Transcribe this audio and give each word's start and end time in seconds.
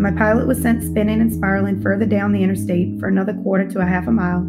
My 0.00 0.10
pilot 0.10 0.46
was 0.46 0.62
sent 0.62 0.82
spinning 0.82 1.20
and 1.20 1.30
spiraling 1.30 1.82
further 1.82 2.06
down 2.06 2.32
the 2.32 2.42
interstate 2.42 2.98
for 2.98 3.08
another 3.08 3.34
quarter 3.34 3.68
to 3.68 3.80
a 3.80 3.84
half 3.84 4.06
a 4.06 4.10
mile 4.10 4.40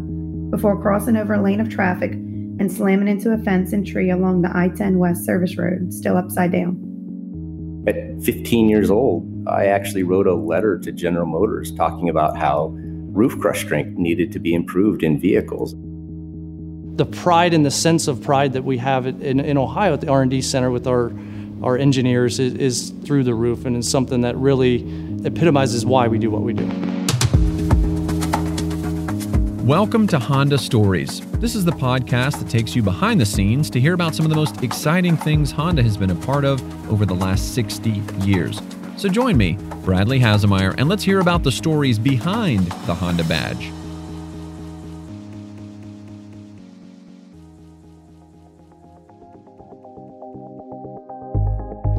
before 0.48 0.80
crossing 0.80 1.14
over 1.14 1.34
a 1.34 1.42
lane 1.42 1.60
of 1.60 1.68
traffic 1.68 2.12
and 2.12 2.72
slamming 2.72 3.06
into 3.06 3.32
a 3.32 3.36
fence 3.36 3.74
and 3.74 3.86
tree 3.86 4.08
along 4.08 4.40
the 4.40 4.56
I 4.56 4.70
10 4.70 4.98
West 4.98 5.26
service 5.26 5.58
road, 5.58 5.92
still 5.92 6.16
upside 6.16 6.52
down. 6.52 7.84
At 7.86 8.22
15 8.22 8.70
years 8.70 8.90
old, 8.90 9.28
I 9.46 9.66
actually 9.66 10.04
wrote 10.04 10.26
a 10.26 10.34
letter 10.34 10.78
to 10.78 10.90
General 10.90 11.26
Motors 11.26 11.70
talking 11.74 12.08
about 12.08 12.38
how 12.38 12.68
roof 13.12 13.38
crush 13.38 13.60
strength 13.60 13.98
needed 13.98 14.32
to 14.32 14.38
be 14.38 14.54
improved 14.54 15.02
in 15.02 15.20
vehicles. 15.20 15.74
The 16.96 17.04
pride 17.04 17.52
and 17.52 17.66
the 17.66 17.70
sense 17.70 18.08
of 18.08 18.22
pride 18.22 18.54
that 18.54 18.64
we 18.64 18.78
have 18.78 19.04
in, 19.06 19.38
in 19.38 19.58
Ohio 19.58 19.92
at 19.92 20.00
the 20.00 20.08
R&D 20.08 20.40
Center 20.40 20.70
with 20.70 20.86
our 20.86 21.12
our 21.62 21.78
engineers 21.78 22.40
is, 22.40 22.54
is 22.54 22.90
through 23.04 23.24
the 23.24 23.34
roof 23.34 23.64
and 23.64 23.76
it's 23.76 23.88
something 23.88 24.22
that 24.22 24.36
really 24.36 24.78
epitomizes 25.24 25.86
why 25.86 26.08
we 26.08 26.18
do 26.18 26.30
what 26.30 26.42
we 26.42 26.52
do. 26.52 26.66
Welcome 29.64 30.08
to 30.08 30.18
Honda 30.18 30.58
Stories. 30.58 31.20
This 31.38 31.54
is 31.54 31.64
the 31.64 31.72
podcast 31.72 32.40
that 32.40 32.48
takes 32.48 32.74
you 32.74 32.82
behind 32.82 33.20
the 33.20 33.26
scenes 33.26 33.70
to 33.70 33.80
hear 33.80 33.94
about 33.94 34.14
some 34.14 34.26
of 34.26 34.30
the 34.30 34.36
most 34.36 34.62
exciting 34.62 35.16
things 35.16 35.52
Honda 35.52 35.82
has 35.82 35.96
been 35.96 36.10
a 36.10 36.16
part 36.16 36.44
of 36.44 36.60
over 36.90 37.06
the 37.06 37.14
last 37.14 37.54
60 37.54 38.02
years. 38.24 38.60
So 38.96 39.08
join 39.08 39.36
me, 39.36 39.52
Bradley 39.84 40.18
Hasemeyer, 40.18 40.74
and 40.78 40.88
let's 40.88 41.04
hear 41.04 41.20
about 41.20 41.44
the 41.44 41.52
stories 41.52 41.98
behind 41.98 42.66
the 42.86 42.94
Honda 42.94 43.24
badge. 43.24 43.70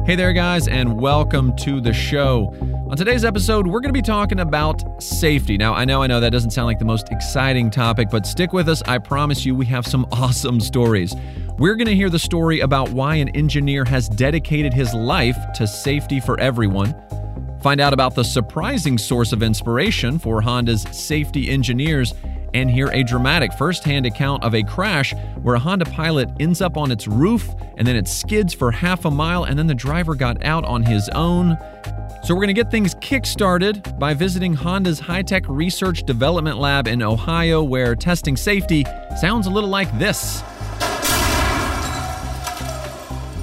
Hey 0.06 0.16
there, 0.16 0.34
guys, 0.34 0.68
and 0.68 1.00
welcome 1.00 1.56
to 1.56 1.80
the 1.80 1.94
show. 1.94 2.54
On 2.90 2.94
today's 2.94 3.24
episode, 3.24 3.66
we're 3.66 3.80
going 3.80 3.88
to 3.88 3.98
be 3.98 4.02
talking 4.02 4.40
about 4.40 5.02
safety. 5.02 5.56
Now, 5.56 5.72
I 5.72 5.86
know, 5.86 6.02
I 6.02 6.06
know 6.06 6.20
that 6.20 6.28
doesn't 6.28 6.50
sound 6.50 6.66
like 6.66 6.78
the 6.78 6.84
most 6.84 7.10
exciting 7.10 7.70
topic, 7.70 8.10
but 8.10 8.26
stick 8.26 8.52
with 8.52 8.68
us. 8.68 8.82
I 8.82 8.98
promise 8.98 9.46
you, 9.46 9.54
we 9.54 9.64
have 9.64 9.86
some 9.86 10.06
awesome 10.12 10.60
stories. 10.60 11.14
We're 11.56 11.74
going 11.74 11.86
to 11.86 11.94
hear 11.94 12.10
the 12.10 12.18
story 12.18 12.60
about 12.60 12.90
why 12.90 13.14
an 13.14 13.30
engineer 13.30 13.86
has 13.86 14.10
dedicated 14.10 14.74
his 14.74 14.92
life 14.92 15.38
to 15.54 15.66
safety 15.66 16.20
for 16.20 16.38
everyone. 16.38 16.94
Find 17.62 17.80
out 17.80 17.94
about 17.94 18.14
the 18.14 18.24
surprising 18.24 18.98
source 18.98 19.32
of 19.32 19.42
inspiration 19.42 20.18
for 20.18 20.42
Honda's 20.42 20.82
safety 20.92 21.48
engineers 21.48 22.12
and 22.54 22.70
hear 22.70 22.88
a 22.92 23.02
dramatic 23.02 23.52
firsthand 23.52 24.06
account 24.06 24.42
of 24.42 24.54
a 24.54 24.62
crash 24.62 25.12
where 25.42 25.56
a 25.56 25.58
Honda 25.58 25.84
Pilot 25.84 26.30
ends 26.40 26.62
up 26.62 26.76
on 26.76 26.90
its 26.90 27.06
roof 27.06 27.50
and 27.76 27.86
then 27.86 27.96
it 27.96 28.08
skids 28.08 28.54
for 28.54 28.70
half 28.70 29.04
a 29.04 29.10
mile 29.10 29.44
and 29.44 29.58
then 29.58 29.66
the 29.66 29.74
driver 29.74 30.14
got 30.14 30.42
out 30.44 30.64
on 30.64 30.82
his 30.82 31.08
own. 31.10 31.58
So, 32.22 32.34
we're 32.34 32.40
going 32.40 32.54
to 32.54 32.62
get 32.62 32.70
things 32.70 32.94
kick-started 33.02 33.98
by 33.98 34.14
visiting 34.14 34.54
Honda's 34.54 34.98
high 34.98 35.20
tech 35.20 35.44
research 35.46 36.04
development 36.04 36.56
lab 36.56 36.88
in 36.88 37.02
Ohio, 37.02 37.62
where 37.62 37.94
testing 37.94 38.34
safety 38.34 38.86
sounds 39.20 39.46
a 39.46 39.50
little 39.50 39.68
like 39.68 39.98
this. 39.98 40.42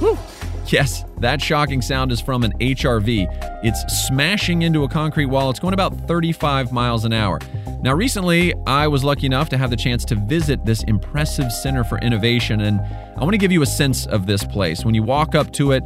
Woo. 0.02 0.18
Yes, 0.66 1.06
that 1.20 1.40
shocking 1.40 1.84
sound 1.84 2.12
is 2.12 2.20
from 2.20 2.44
an 2.44 2.54
HRV. 2.54 3.62
It's 3.64 4.08
smashing 4.08 4.64
into 4.64 4.84
a 4.84 4.90
concrete 4.90 5.28
wall. 5.28 5.52
It's 5.52 5.60
going 5.60 5.76
about 5.76 6.08
35 6.08 6.72
miles 6.72 7.06
an 7.06 7.14
hour. 7.14 7.40
Now, 7.84 7.94
recently, 7.96 8.54
I 8.68 8.88
was 8.88 9.04
lucky 9.04 9.26
enough 9.26 9.50
to 9.50 9.58
have 9.58 9.72
the 9.72 9.76
chance 9.76 10.06
to 10.06 10.16
visit 10.16 10.64
this 10.66 10.84
impressive 10.84 11.52
Center 11.52 11.84
for 11.84 11.98
Innovation, 11.98 12.62
and 12.62 12.80
I 13.18 13.22
want 13.22 13.32
to 13.32 13.40
give 13.40 13.52
you 13.52 13.64
a 13.64 13.66
sense 13.66 14.06
of 14.06 14.28
this 14.28 14.44
place. 14.44 14.86
When 14.86 14.94
you 14.94 15.02
walk 15.02 15.34
up 15.34 15.52
to 15.54 15.72
it, 15.72 15.84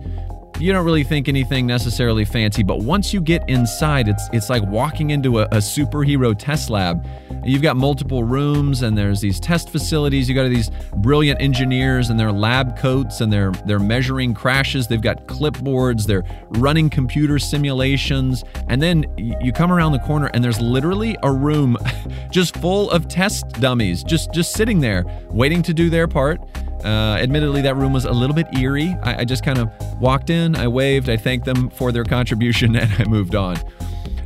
you 0.59 0.71
don't 0.71 0.85
really 0.85 1.03
think 1.03 1.27
anything 1.27 1.67
necessarily 1.67 2.23
fancy, 2.23 2.63
but 2.63 2.79
once 2.79 3.13
you 3.13 3.19
get 3.19 3.47
inside, 3.49 4.07
it's 4.07 4.29
it's 4.31 4.49
like 4.49 4.63
walking 4.63 5.09
into 5.09 5.39
a, 5.39 5.43
a, 5.45 5.57
superhero 5.57 6.33
test 6.37 6.69
lab. 6.69 7.05
You've 7.43 7.61
got 7.61 7.75
multiple 7.75 8.23
rooms, 8.23 8.81
and 8.81 8.97
there's 8.97 9.19
these 9.19 9.39
test 9.39 9.69
facilities. 9.69 10.29
You 10.29 10.35
got 10.35 10.47
these 10.49 10.71
brilliant 10.97 11.41
engineers 11.41 12.09
and 12.09 12.19
their 12.19 12.31
lab 12.31 12.77
coats, 12.77 13.19
and 13.19 13.31
they're 13.31 13.51
they're 13.65 13.79
measuring 13.79 14.33
crashes. 14.33 14.87
They've 14.87 15.01
got 15.01 15.27
clipboards. 15.27 16.05
They're 16.05 16.23
running 16.51 16.89
computer 16.89 17.37
simulations, 17.37 18.43
and 18.69 18.81
then 18.81 19.05
you 19.17 19.51
come 19.51 19.71
around 19.71 19.91
the 19.91 19.99
corner, 19.99 20.29
and 20.33 20.43
there's 20.43 20.61
literally 20.61 21.17
a 21.23 21.31
room 21.31 21.77
just 22.31 22.55
full 22.57 22.89
of 22.91 23.07
test 23.09 23.47
dummies, 23.59 24.03
just 24.03 24.33
just 24.33 24.53
sitting 24.53 24.79
there 24.79 25.03
waiting 25.29 25.61
to 25.63 25.73
do 25.73 25.89
their 25.89 26.07
part. 26.07 26.39
Uh, 26.83 27.17
admittedly, 27.19 27.61
that 27.61 27.75
room 27.75 27.93
was 27.93 28.05
a 28.05 28.11
little 28.11 28.35
bit 28.35 28.47
eerie. 28.57 28.95
I, 29.03 29.21
I 29.21 29.25
just 29.25 29.43
kind 29.43 29.57
of 29.57 29.69
walked 29.99 30.29
in, 30.29 30.55
I 30.55 30.67
waved, 30.67 31.09
I 31.09 31.17
thanked 31.17 31.45
them 31.45 31.69
for 31.69 31.91
their 31.91 32.03
contribution, 32.03 32.75
and 32.75 32.91
I 32.99 33.05
moved 33.05 33.35
on. 33.35 33.57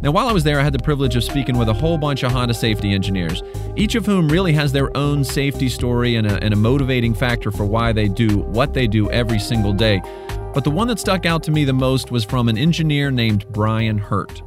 Now, 0.01 0.11
while 0.11 0.29
I 0.29 0.31
was 0.31 0.45
there, 0.45 0.59
I 0.59 0.63
had 0.63 0.73
the 0.73 0.79
privilege 0.79 1.17
of 1.17 1.25
speaking 1.25 1.57
with 1.57 1.67
a 1.67 1.73
whole 1.73 1.97
bunch 1.97 2.23
of 2.23 2.31
Honda 2.31 2.53
safety 2.53 2.93
engineers, 2.93 3.43
each 3.75 3.95
of 3.95 4.05
whom 4.05 4.29
really 4.29 4.53
has 4.53 4.71
their 4.71 4.95
own 4.95 5.25
safety 5.25 5.67
story 5.67 6.15
and 6.15 6.25
a, 6.25 6.41
and 6.41 6.53
a 6.53 6.57
motivating 6.57 7.13
factor 7.13 7.51
for 7.51 7.65
why 7.65 7.91
they 7.91 8.07
do 8.07 8.39
what 8.39 8.73
they 8.73 8.87
do 8.87 9.11
every 9.11 9.39
single 9.39 9.73
day. 9.73 10.01
But 10.53 10.63
the 10.63 10.71
one 10.71 10.87
that 10.87 10.99
stuck 10.99 11.25
out 11.25 11.43
to 11.43 11.51
me 11.51 11.65
the 11.65 11.73
most 11.73 12.11
was 12.11 12.23
from 12.23 12.47
an 12.47 12.57
engineer 12.57 13.11
named 13.11 13.45
Brian 13.51 13.97
Hurt. 13.97 14.41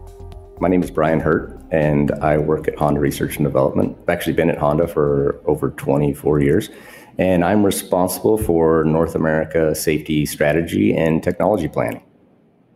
My 0.58 0.68
name 0.68 0.82
is 0.82 0.90
Brian 0.90 1.20
Hurt, 1.20 1.60
and 1.70 2.12
I 2.12 2.38
work 2.38 2.66
at 2.66 2.76
Honda 2.76 3.00
Research 3.00 3.36
and 3.36 3.44
Development. 3.44 3.96
I've 4.02 4.08
actually 4.08 4.32
been 4.32 4.48
at 4.48 4.58
Honda 4.58 4.88
for 4.88 5.40
over 5.44 5.70
24 5.70 6.40
years 6.40 6.70
and 7.18 7.44
I'm 7.44 7.64
responsible 7.64 8.38
for 8.38 8.84
North 8.84 9.14
America 9.14 9.74
safety 9.74 10.26
strategy 10.26 10.94
and 10.96 11.22
technology 11.22 11.68
planning. 11.68 12.02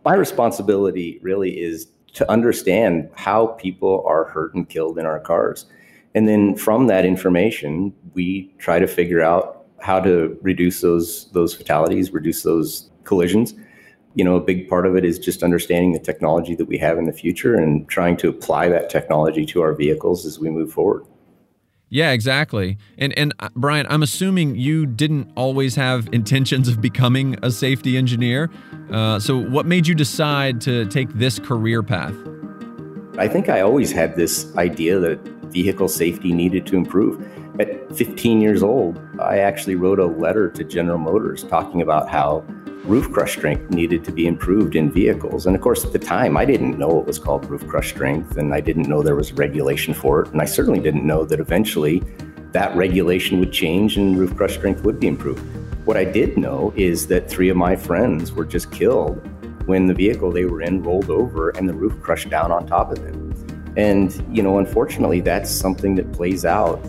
My 0.05 0.13
responsibility 0.13 1.19
really 1.21 1.59
is 1.59 1.87
to 2.13 2.29
understand 2.31 3.09
how 3.15 3.47
people 3.47 4.03
are 4.07 4.25
hurt 4.25 4.55
and 4.55 4.67
killed 4.67 4.97
in 4.97 5.05
our 5.05 5.19
cars. 5.19 5.65
And 6.15 6.27
then 6.27 6.55
from 6.55 6.87
that 6.87 7.05
information, 7.05 7.93
we 8.13 8.53
try 8.57 8.79
to 8.79 8.87
figure 8.87 9.21
out 9.21 9.65
how 9.79 9.99
to 9.99 10.37
reduce 10.41 10.81
those 10.81 11.29
those 11.31 11.53
fatalities, 11.53 12.11
reduce 12.11 12.43
those 12.43 12.89
collisions. 13.03 13.53
You 14.15 14.23
know, 14.23 14.35
a 14.35 14.41
big 14.41 14.67
part 14.67 14.87
of 14.87 14.95
it 14.95 15.05
is 15.05 15.19
just 15.19 15.43
understanding 15.43 15.91
the 15.91 15.99
technology 15.99 16.55
that 16.55 16.65
we 16.65 16.77
have 16.79 16.97
in 16.97 17.05
the 17.05 17.13
future 17.13 17.55
and 17.55 17.87
trying 17.87 18.17
to 18.17 18.29
apply 18.29 18.69
that 18.69 18.89
technology 18.89 19.45
to 19.47 19.61
our 19.61 19.75
vehicles 19.75 20.25
as 20.25 20.39
we 20.39 20.49
move 20.49 20.71
forward. 20.71 21.05
Yeah, 21.89 22.11
exactly. 22.11 22.77
And 22.97 23.17
and 23.17 23.33
uh, 23.39 23.49
Brian, 23.55 23.85
I'm 23.89 24.03
assuming 24.03 24.55
you 24.55 24.85
didn't 24.85 25.31
always 25.35 25.75
have 25.75 26.09
intentions 26.11 26.67
of 26.67 26.81
becoming 26.81 27.37
a 27.41 27.51
safety 27.51 27.97
engineer. 27.97 28.49
Uh, 28.91 29.19
so, 29.19 29.37
what 29.37 29.65
made 29.65 29.87
you 29.87 29.95
decide 29.95 30.59
to 30.61 30.85
take 30.87 31.09
this 31.13 31.39
career 31.39 31.81
path? 31.81 32.15
I 33.17 33.27
think 33.27 33.49
I 33.49 33.61
always 33.61 33.91
had 33.91 34.15
this 34.15 34.55
idea 34.57 34.99
that 34.99 35.36
vehicle 35.63 35.87
safety 35.87 36.31
needed 36.33 36.67
to 36.67 36.75
improve. 36.75 37.15
At 37.59 37.95
15 37.95 38.41
years 38.41 38.61
old, 38.61 39.01
I 39.19 39.39
actually 39.39 39.73
wrote 39.73 39.99
a 39.99 40.05
letter 40.05 40.51
to 40.51 40.63
General 40.63 40.99
Motors 40.99 41.43
talking 41.43 41.81
about 41.81 42.07
how 42.09 42.45
roof 42.85 43.11
crush 43.11 43.33
strength 43.37 43.71
needed 43.71 44.03
to 44.05 44.11
be 44.11 44.27
improved 44.27 44.75
in 44.75 44.91
vehicles. 44.91 45.47
And 45.47 45.55
of 45.55 45.61
course, 45.63 45.83
at 45.83 45.93
the 45.93 45.99
time, 45.99 46.37
I 46.37 46.45
didn't 46.45 46.77
know 46.77 46.99
it 46.99 47.07
was 47.07 47.17
called 47.17 47.49
roof 47.49 47.67
crush 47.67 47.89
strength, 47.89 48.37
and 48.37 48.53
I 48.53 48.61
didn't 48.61 48.87
know 48.87 49.01
there 49.01 49.15
was 49.15 49.33
regulation 49.33 49.95
for 49.95 50.21
it. 50.21 50.31
And 50.31 50.41
I 50.43 50.45
certainly 50.45 50.79
didn't 50.79 51.05
know 51.05 51.25
that 51.25 51.39
eventually 51.39 52.03
that 52.51 52.75
regulation 52.75 53.39
would 53.39 53.51
change 53.51 53.97
and 53.97 54.15
roof 54.15 54.37
crush 54.37 54.53
strength 54.53 54.83
would 54.83 54.99
be 54.99 55.07
improved. 55.07 55.43
What 55.87 55.97
I 55.97 56.05
did 56.05 56.37
know 56.37 56.71
is 56.75 57.07
that 57.07 57.27
three 57.27 57.49
of 57.49 57.57
my 57.57 57.75
friends 57.75 58.31
were 58.31 58.45
just 58.45 58.71
killed 58.71 59.27
when 59.65 59.87
the 59.87 59.95
vehicle 59.95 60.31
they 60.31 60.45
were 60.45 60.61
in 60.61 60.83
rolled 60.83 61.09
over 61.09 61.49
and 61.49 61.67
the 61.67 61.73
roof 61.73 61.99
crushed 62.03 62.29
down 62.29 62.51
on 62.51 62.67
top 62.67 62.91
of 62.91 62.99
them. 63.03 63.26
And, 63.77 64.11
you 64.35 64.43
know, 64.43 64.57
unfortunately, 64.57 65.21
that's 65.21 65.49
something 65.49 65.95
that 65.95 66.11
plays 66.11 66.43
out 66.43 66.83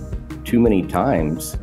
too 0.44 0.58
many 0.58 0.82
times. 0.82 1.56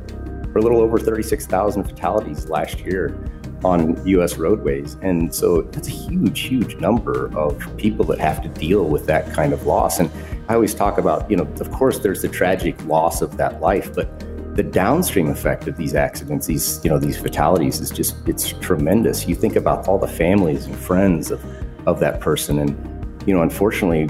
For 0.54 0.60
a 0.60 0.62
little 0.62 0.80
over 0.80 0.98
36,000 0.98 1.84
fatalities 1.84 2.48
last 2.48 2.80
year 2.80 3.18
on 3.64 4.06
US 4.08 4.38
roadways. 4.38 4.96
And 5.02 5.34
so 5.34 5.64
that's 5.64 5.88
a 5.88 5.92
huge, 5.92 6.42
huge 6.42 6.76
number 6.76 7.36
of 7.36 7.60
people 7.78 8.06
that 8.06 8.20
have 8.20 8.42
to 8.44 8.50
deal 8.50 8.86
with 8.86 9.08
that 9.08 9.34
kind 9.34 9.52
of 9.52 9.66
loss. 9.66 10.00
And 10.00 10.10
I 10.48 10.54
always 10.54 10.76
talk 10.76 11.00
about, 11.00 11.30
you 11.30 11.36
know, 11.36 11.44
of 11.44 11.72
course, 11.72 12.00
there's 12.00 12.22
the 12.22 12.30
tragic 12.30 12.82
loss 12.86 13.22
of 13.22 13.36
that 13.38 13.60
life, 13.62 13.94
but 13.94 14.08
the 14.56 14.64
downstream 14.64 15.28
effect 15.28 15.68
of 15.68 15.76
these 15.76 15.96
accidents, 15.96 16.46
these, 16.46 16.80
you 16.84 16.90
know, 16.90 17.00
these 17.00 17.18
fatalities 17.18 17.82
is 17.82 17.90
just, 17.90 18.16
it's 18.28 18.54
tremendous. 18.54 19.28
You 19.28 19.36
think 19.36 19.56
about 19.56 19.88
all 19.88 19.98
the 19.98 20.08
families 20.08 20.66
and 20.66 20.76
friends 20.76 21.32
of, 21.32 21.44
of 21.88 22.00
that 22.00 22.22
person. 22.22 22.60
And, 22.60 23.28
you 23.28 23.34
know, 23.34 23.42
unfortunately, 23.42 24.08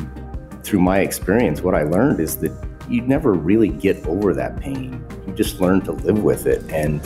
through 0.65 0.79
my 0.79 0.99
experience, 0.99 1.61
what 1.61 1.75
I 1.75 1.83
learned 1.83 2.19
is 2.19 2.37
that 2.37 2.51
you 2.89 3.01
never 3.01 3.33
really 3.33 3.69
get 3.69 4.05
over 4.07 4.33
that 4.33 4.59
pain. 4.59 5.03
You 5.27 5.33
just 5.33 5.61
learn 5.61 5.81
to 5.81 5.91
live 5.91 6.23
with 6.23 6.47
it. 6.47 6.63
And 6.71 7.01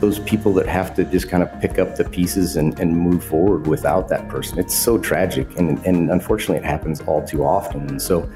those 0.00 0.18
people 0.20 0.52
that 0.54 0.66
have 0.66 0.94
to 0.94 1.04
just 1.04 1.28
kind 1.28 1.42
of 1.42 1.60
pick 1.60 1.78
up 1.78 1.96
the 1.96 2.04
pieces 2.04 2.56
and, 2.56 2.78
and 2.80 2.96
move 2.96 3.24
forward 3.24 3.66
without 3.66 4.08
that 4.08 4.28
person. 4.28 4.58
It's 4.58 4.76
so 4.76 4.98
tragic. 4.98 5.56
And, 5.56 5.84
and 5.86 6.10
unfortunately, 6.10 6.56
it 6.56 6.64
happens 6.64 7.00
all 7.02 7.24
too 7.24 7.44
often. 7.44 7.88
And 7.88 8.02
so 8.02 8.28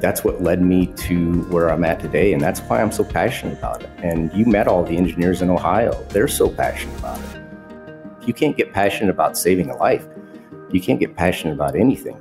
that's 0.00 0.22
what 0.22 0.42
led 0.42 0.62
me 0.62 0.86
to 0.86 1.42
where 1.44 1.70
I'm 1.70 1.84
at 1.84 1.98
today. 1.98 2.32
And 2.32 2.40
that's 2.40 2.60
why 2.60 2.80
I'm 2.80 2.92
so 2.92 3.04
passionate 3.04 3.58
about 3.58 3.82
it. 3.82 3.90
And 3.98 4.32
you 4.32 4.46
met 4.46 4.68
all 4.68 4.84
the 4.84 4.96
engineers 4.96 5.42
in 5.42 5.50
Ohio, 5.50 5.92
they're 6.10 6.28
so 6.28 6.48
passionate 6.48 6.98
about 6.98 7.20
it. 7.20 7.42
You 8.26 8.32
can't 8.32 8.56
get 8.56 8.72
passionate 8.72 9.10
about 9.10 9.36
saving 9.36 9.70
a 9.70 9.76
life, 9.76 10.06
you 10.70 10.80
can't 10.80 11.00
get 11.00 11.16
passionate 11.16 11.54
about 11.54 11.74
anything. 11.74 12.20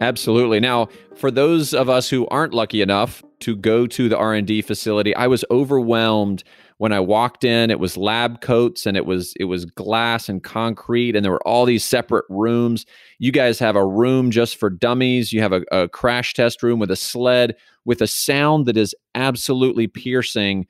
Absolutely. 0.00 0.60
Now, 0.60 0.88
for 1.16 1.30
those 1.30 1.74
of 1.74 1.88
us 1.88 2.08
who 2.08 2.26
aren't 2.28 2.54
lucky 2.54 2.80
enough 2.80 3.22
to 3.40 3.54
go 3.54 3.86
to 3.86 4.08
the 4.08 4.16
R&D 4.16 4.62
facility, 4.62 5.14
I 5.14 5.26
was 5.26 5.44
overwhelmed 5.50 6.42
when 6.78 6.92
I 6.92 7.00
walked 7.00 7.44
in. 7.44 7.70
It 7.70 7.78
was 7.78 7.98
lab 7.98 8.40
coats 8.40 8.86
and 8.86 8.96
it 8.96 9.04
was 9.04 9.34
it 9.38 9.44
was 9.44 9.66
glass 9.66 10.30
and 10.30 10.42
concrete 10.42 11.14
and 11.14 11.22
there 11.22 11.32
were 11.32 11.46
all 11.46 11.66
these 11.66 11.84
separate 11.84 12.24
rooms. 12.30 12.86
You 13.18 13.30
guys 13.30 13.58
have 13.58 13.76
a 13.76 13.86
room 13.86 14.30
just 14.30 14.56
for 14.56 14.70
dummies. 14.70 15.30
You 15.30 15.42
have 15.42 15.52
a, 15.52 15.62
a 15.70 15.88
crash 15.88 16.32
test 16.32 16.62
room 16.62 16.78
with 16.78 16.90
a 16.90 16.96
sled 16.96 17.54
with 17.84 18.00
a 18.00 18.06
sound 18.06 18.64
that 18.66 18.78
is 18.78 18.94
absolutely 19.14 19.86
piercing. 19.86 20.66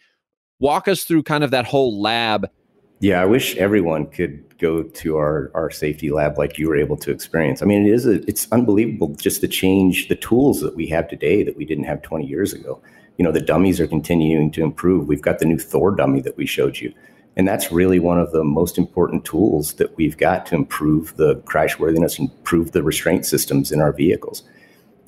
Walk 0.58 0.88
us 0.88 1.04
through 1.04 1.22
kind 1.22 1.44
of 1.44 1.52
that 1.52 1.66
whole 1.66 2.00
lab. 2.00 2.50
Yeah, 2.98 3.22
I 3.22 3.26
wish 3.26 3.56
everyone 3.56 4.06
could 4.06 4.49
go 4.60 4.82
to 4.82 5.16
our, 5.16 5.50
our 5.54 5.70
safety 5.70 6.10
lab 6.10 6.38
like 6.38 6.58
you 6.58 6.68
were 6.68 6.76
able 6.76 6.96
to 6.98 7.10
experience. 7.10 7.62
I 7.62 7.66
mean, 7.66 7.86
it 7.86 7.92
is 7.92 8.06
a, 8.06 8.22
it's 8.28 8.46
unbelievable 8.52 9.14
just 9.16 9.40
to 9.40 9.48
change 9.48 10.08
the 10.08 10.16
tools 10.16 10.60
that 10.60 10.76
we 10.76 10.86
have 10.88 11.08
today 11.08 11.42
that 11.42 11.56
we 11.56 11.64
didn't 11.64 11.84
have 11.84 12.02
20 12.02 12.26
years 12.26 12.52
ago. 12.52 12.80
You 13.16 13.24
know, 13.24 13.32
the 13.32 13.40
dummies 13.40 13.80
are 13.80 13.86
continuing 13.86 14.50
to 14.52 14.62
improve. 14.62 15.08
We've 15.08 15.22
got 15.22 15.38
the 15.38 15.44
new 15.44 15.58
Thor 15.58 15.90
dummy 15.90 16.20
that 16.22 16.36
we 16.36 16.46
showed 16.46 16.78
you. 16.78 16.92
And 17.36 17.46
that's 17.46 17.72
really 17.72 17.98
one 17.98 18.18
of 18.18 18.32
the 18.32 18.44
most 18.44 18.76
important 18.76 19.24
tools 19.24 19.74
that 19.74 19.96
we've 19.96 20.16
got 20.16 20.46
to 20.46 20.54
improve 20.54 21.16
the 21.16 21.36
crash 21.46 21.78
worthiness 21.78 22.18
and 22.18 22.30
improve 22.30 22.72
the 22.72 22.82
restraint 22.82 23.24
systems 23.24 23.72
in 23.72 23.80
our 23.80 23.92
vehicles. 23.92 24.42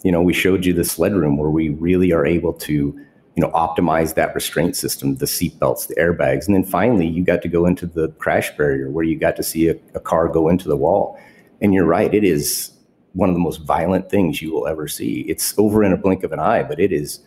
You 0.05 0.12
know, 0.12 0.22
we 0.22 0.32
showed 0.32 0.64
you 0.64 0.72
the 0.72 0.84
sled 0.84 1.14
room 1.14 1.37
where 1.37 1.50
we 1.50 1.70
really 1.70 2.12
are 2.12 2.26
able 2.26 2.52
to 2.55 2.98
you 3.37 3.40
know, 3.40 3.50
optimize 3.50 4.14
that 4.14 4.34
restraint 4.34 4.76
system, 4.76 5.17
the 5.17 5.26
seat 5.26 5.58
belts, 5.58 5.87
the 5.87 5.94
airbags. 5.94 6.46
And 6.46 6.55
then 6.55 6.64
finally, 6.64 7.06
you 7.06 7.25
got 7.25 7.40
to 7.43 7.49
go 7.49 7.64
into 7.67 7.87
the 7.87 8.08
crash 8.19 8.55
barrier 8.56 8.90
where 8.90 9.05
you 9.05 9.19
got 9.19 9.37
to 9.37 9.43
see 9.43 9.69
a, 9.69 9.76
a, 9.94 10.00
car 10.00 10.29
go 10.29 10.49
into 10.49 10.69
the 10.69 10.76
wall. 10.76 11.19
And 11.62 11.73
you're 11.73 11.87
right, 11.87 12.12
it 12.12 12.25
is 12.25 12.73
one 13.14 13.29
of 13.29 13.34
the 13.34 13.40
most 13.40 13.62
violent 13.62 14.11
things 14.11 14.43
you 14.43 14.52
will 14.52 14.67
ever 14.67 14.87
see. 14.87 15.20
It's 15.29 15.55
over 15.58 15.82
in 15.82 15.93
a 15.93 15.96
blink 15.96 16.25
of 16.25 16.32
an 16.32 16.40
eye, 16.40 16.62
but 16.62 16.79
it 16.79 16.93
is 16.93 17.20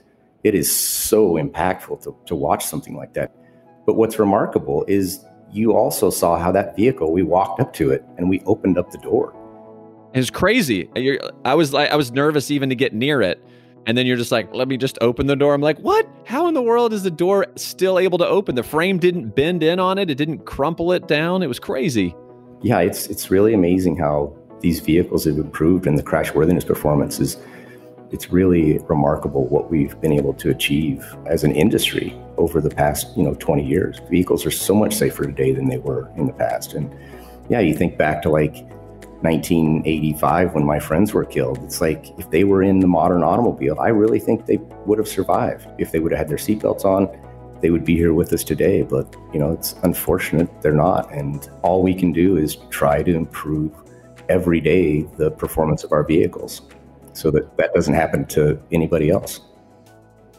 it 0.44 0.54
is 0.54 0.74
so 0.74 1.34
impactful 1.34 2.04
to, 2.04 2.16
to 2.28 2.36
watch 2.36 2.66
something 2.66 2.96
like 2.96 3.13
that. 3.13 3.36
But 3.88 3.96
what's 3.96 4.19
remarkable 4.19 4.86
is 4.88 5.25
you 5.52 5.74
also 5.74 6.12
saw 6.12 6.38
how 6.38 6.52
that 6.52 6.75
vehicle, 6.75 7.12
we 7.12 7.24
walked 7.24 7.60
up 7.60 7.74
to 7.74 7.92
it 7.92 8.04
and 8.18 8.30
we 8.30 8.42
opened 8.46 8.78
up 8.78 8.92
the 8.92 9.00
door. 9.00 9.34
It's 10.13 10.30
crazy. 10.30 10.88
I 11.44 11.56
was 11.56 11.74
like, 11.74 11.90
I 11.90 11.96
was 11.96 12.12
nervous 12.12 12.52
even 12.52 12.69
to 12.69 12.75
get 12.75 12.94
near 12.94 13.24
it 13.24 13.44
and 13.86 13.98
then 13.98 14.06
you're 14.06 14.18
just 14.18 14.32
like, 14.32 14.54
let 14.54 14.68
me 14.68 14.78
just 14.78 14.98
open 15.02 15.28
the 15.28 15.36
door. 15.36 15.54
I'm 15.54 15.62
like, 15.62 15.78
what? 15.80 16.08
How 16.26 16.48
in 16.48 16.54
the 16.54 16.62
world 16.62 16.94
is 16.94 17.04
the 17.04 17.12
door 17.12 17.46
still 17.56 18.00
able 18.00 18.18
to 18.18 18.28
open? 18.28 18.56
The 18.56 18.64
frame 18.64 18.98
didn't 18.98 19.36
bend 19.36 19.64
in 19.64 19.80
on 19.80 19.98
it. 19.98 20.10
It 20.10 20.16
didn't 20.16 20.46
crumple 20.46 20.92
it 20.92 21.08
down. 21.08 21.44
It 21.44 21.48
was 21.48 21.60
crazy. 21.60 22.16
Yeah, 22.62 22.80
it's 22.80 23.08
it's 23.08 23.30
really 23.30 23.54
amazing 23.54 23.98
how 23.98 24.36
these 24.62 24.80
vehicles 24.80 25.26
have 25.26 25.38
improved 25.38 25.86
and 25.86 25.98
the 25.98 26.04
crash 26.04 26.34
worthiness 26.34 26.64
performance 26.64 27.20
is 27.20 27.38
it's 28.12 28.32
really 28.32 28.80
remarkable 28.88 29.48
what 29.48 29.70
we've 29.70 30.00
been 30.00 30.14
able 30.14 30.34
to 30.34 30.50
achieve 30.50 31.06
as 31.26 31.44
an 31.44 31.52
industry 31.52 32.18
over 32.38 32.62
the 32.62 32.70
past, 32.70 33.16
you 33.18 33.24
know, 33.24 33.34
20 33.36 33.66
years. 33.66 34.00
Vehicles 34.10 34.46
are 34.46 34.52
so 34.52 34.74
much 34.74 34.96
safer 34.96 35.26
today 35.26 35.54
than 35.54 35.68
they 35.68 35.78
were 35.78 36.10
in 36.16 36.28
the 36.28 36.34
past. 36.34 36.74
And 36.74 36.94
yeah, 37.50 37.60
you 37.60 37.76
think 37.76 37.98
back 37.98 38.22
to 38.24 38.30
like 38.30 38.66
1985 39.22 40.54
when 40.54 40.66
my 40.66 40.80
friends 40.80 41.14
were 41.14 41.26
killed. 41.26 41.60
It's 41.64 41.82
like 41.82 42.18
if 42.20 42.30
they 42.30 42.44
were 42.44 42.64
in 42.64 42.80
the 42.80 42.88
modern 42.88 43.24
automobile, 43.24 43.80
I 43.80 43.90
really 43.90 44.20
think 44.20 44.46
they 44.46 44.58
would 44.86 44.98
have 44.98 45.08
survived. 45.08 45.68
If 45.78 45.92
they 45.92 46.00
would 46.00 46.12
have 46.12 46.20
had 46.20 46.30
their 46.30 46.38
seatbelts 46.38 46.86
on, 46.86 47.10
they 47.62 47.70
would 47.70 47.86
be 47.86 47.96
here 47.96 48.14
with 48.14 48.32
us 48.34 48.44
today. 48.44 48.82
But, 48.82 49.16
you 49.34 49.40
know, 49.40 49.52
it's 49.52 49.74
unfortunate 49.84 50.50
they're 50.62 50.74
not. 50.74 51.12
And 51.12 51.50
all 51.64 51.82
we 51.82 51.96
can 51.96 52.12
do 52.12 52.38
is 52.38 52.58
try 52.70 53.02
to 53.04 53.16
improve 53.16 53.72
every 54.30 54.60
day 54.60 55.04
the 55.18 55.32
performance 55.32 55.84
of 55.84 55.92
our 55.92 56.04
vehicles 56.04 56.62
so 57.14 57.32
that 57.32 57.58
that 57.58 57.74
doesn't 57.74 57.94
happen 57.94 58.26
to 58.26 58.62
anybody 58.72 59.10
else. 59.10 59.42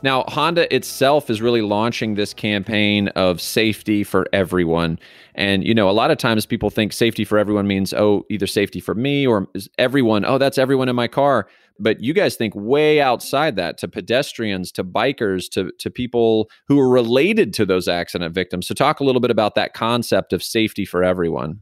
Now, 0.02 0.24
Honda 0.28 0.72
itself 0.74 1.30
is 1.30 1.40
really 1.40 1.62
launching 1.62 2.14
this 2.14 2.34
campaign 2.34 3.08
of 3.08 3.40
safety 3.40 4.04
for 4.04 4.26
everyone. 4.32 4.98
And, 5.34 5.64
you 5.64 5.74
know, 5.74 5.88
a 5.88 5.92
lot 5.92 6.10
of 6.10 6.18
times 6.18 6.44
people 6.44 6.70
think 6.70 6.92
safety 6.92 7.24
for 7.24 7.38
everyone 7.38 7.66
means, 7.66 7.94
oh, 7.94 8.24
either 8.30 8.46
safety 8.46 8.80
for 8.80 8.94
me 8.94 9.26
or 9.26 9.48
everyone. 9.78 10.24
Oh, 10.24 10.38
that's 10.38 10.58
everyone 10.58 10.88
in 10.88 10.96
my 10.96 11.08
car. 11.08 11.48
But 11.78 12.00
you 12.00 12.14
guys 12.14 12.36
think 12.36 12.54
way 12.54 13.00
outside 13.00 13.56
that 13.56 13.78
to 13.78 13.88
pedestrians, 13.88 14.70
to 14.72 14.84
bikers, 14.84 15.50
to, 15.50 15.70
to 15.78 15.90
people 15.90 16.50
who 16.68 16.78
are 16.78 16.88
related 16.88 17.52
to 17.54 17.66
those 17.66 17.88
accident 17.88 18.34
victims. 18.34 18.66
So, 18.66 18.74
talk 18.74 19.00
a 19.00 19.04
little 19.04 19.20
bit 19.20 19.30
about 19.30 19.54
that 19.56 19.74
concept 19.74 20.32
of 20.32 20.42
safety 20.42 20.86
for 20.86 21.04
everyone. 21.04 21.60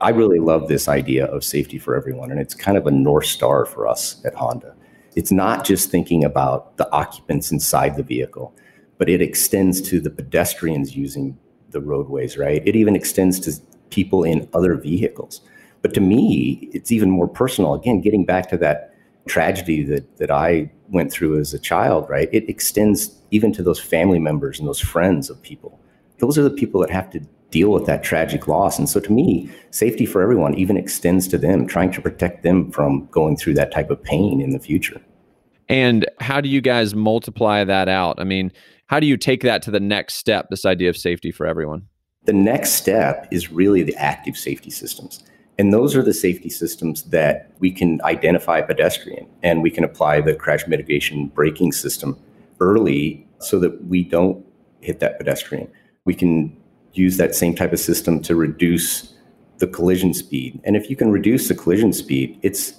I 0.00 0.10
really 0.10 0.40
love 0.40 0.68
this 0.68 0.88
idea 0.88 1.26
of 1.26 1.44
safety 1.44 1.78
for 1.78 1.96
everyone. 1.96 2.30
And 2.30 2.40
it's 2.40 2.54
kind 2.54 2.76
of 2.76 2.86
a 2.86 2.90
North 2.90 3.26
Star 3.26 3.64
for 3.64 3.86
us 3.86 4.20
at 4.24 4.34
Honda 4.34 4.74
it's 5.16 5.32
not 5.32 5.64
just 5.64 5.90
thinking 5.90 6.22
about 6.22 6.76
the 6.76 6.90
occupants 6.92 7.50
inside 7.50 7.96
the 7.96 8.02
vehicle, 8.02 8.54
but 8.98 9.08
it 9.08 9.20
extends 9.20 9.80
to 9.80 10.00
the 10.00 10.10
pedestrians 10.10 10.94
using 10.94 11.36
the 11.70 11.80
roadways, 11.80 12.38
right? 12.38 12.62
It 12.66 12.76
even 12.76 12.94
extends 12.94 13.40
to 13.40 13.52
people 13.90 14.22
in 14.24 14.48
other 14.54 14.74
vehicles. 14.76 15.40
But 15.82 15.94
to 15.94 16.00
me, 16.00 16.68
it's 16.72 16.92
even 16.92 17.10
more 17.10 17.28
personal. 17.28 17.74
Again, 17.74 18.00
getting 18.00 18.24
back 18.24 18.48
to 18.50 18.56
that 18.58 18.94
tragedy 19.26 19.82
that, 19.84 20.18
that 20.18 20.30
I 20.30 20.70
went 20.88 21.10
through 21.10 21.40
as 21.40 21.52
a 21.52 21.58
child, 21.58 22.08
right? 22.08 22.28
It 22.32 22.48
extends 22.48 23.16
even 23.30 23.52
to 23.54 23.62
those 23.62 23.80
family 23.80 24.18
members 24.18 24.58
and 24.58 24.68
those 24.68 24.80
friends 24.80 25.30
of 25.30 25.40
people. 25.42 25.80
Those 26.18 26.38
are 26.38 26.42
the 26.42 26.50
people 26.50 26.80
that 26.80 26.90
have 26.90 27.10
to 27.10 27.20
deal 27.56 27.72
with 27.72 27.86
that 27.86 28.02
tragic 28.02 28.46
loss. 28.46 28.78
And 28.78 28.86
so 28.86 29.00
to 29.00 29.10
me, 29.10 29.50
safety 29.70 30.04
for 30.04 30.20
everyone 30.20 30.54
even 30.56 30.76
extends 30.76 31.26
to 31.28 31.38
them, 31.38 31.66
trying 31.66 31.90
to 31.92 32.02
protect 32.02 32.42
them 32.42 32.70
from 32.70 33.08
going 33.10 33.34
through 33.38 33.54
that 33.54 33.72
type 33.72 33.88
of 33.88 34.02
pain 34.02 34.42
in 34.42 34.50
the 34.50 34.58
future. 34.58 35.00
And 35.66 36.04
how 36.20 36.42
do 36.42 36.50
you 36.50 36.60
guys 36.60 36.94
multiply 36.94 37.64
that 37.64 37.88
out? 37.88 38.20
I 38.20 38.24
mean, 38.24 38.52
how 38.88 39.00
do 39.00 39.06
you 39.06 39.16
take 39.16 39.40
that 39.40 39.62
to 39.62 39.70
the 39.70 39.80
next 39.80 40.14
step, 40.16 40.50
this 40.50 40.66
idea 40.66 40.90
of 40.90 40.98
safety 40.98 41.32
for 41.32 41.46
everyone? 41.46 41.86
The 42.24 42.34
next 42.34 42.72
step 42.72 43.26
is 43.30 43.50
really 43.50 43.82
the 43.82 43.96
active 43.96 44.36
safety 44.36 44.70
systems. 44.70 45.24
And 45.58 45.72
those 45.72 45.96
are 45.96 46.02
the 46.02 46.12
safety 46.12 46.50
systems 46.50 47.04
that 47.04 47.52
we 47.58 47.70
can 47.70 48.02
identify 48.02 48.58
a 48.58 48.66
pedestrian 48.66 49.26
and 49.42 49.62
we 49.62 49.70
can 49.70 49.82
apply 49.82 50.20
the 50.20 50.34
crash 50.34 50.66
mitigation 50.66 51.28
braking 51.28 51.72
system 51.72 52.18
early 52.60 53.26
so 53.38 53.58
that 53.60 53.86
we 53.86 54.04
don't 54.04 54.44
hit 54.82 55.00
that 55.00 55.16
pedestrian. 55.16 55.68
We 56.04 56.14
can 56.14 56.54
use 56.96 57.16
that 57.16 57.34
same 57.34 57.54
type 57.54 57.72
of 57.72 57.78
system 57.78 58.20
to 58.22 58.34
reduce 58.34 59.14
the 59.58 59.66
collision 59.66 60.12
speed. 60.12 60.60
And 60.64 60.76
if 60.76 60.90
you 60.90 60.96
can 60.96 61.10
reduce 61.10 61.48
the 61.48 61.54
collision 61.54 61.92
speed, 61.92 62.38
it's 62.42 62.74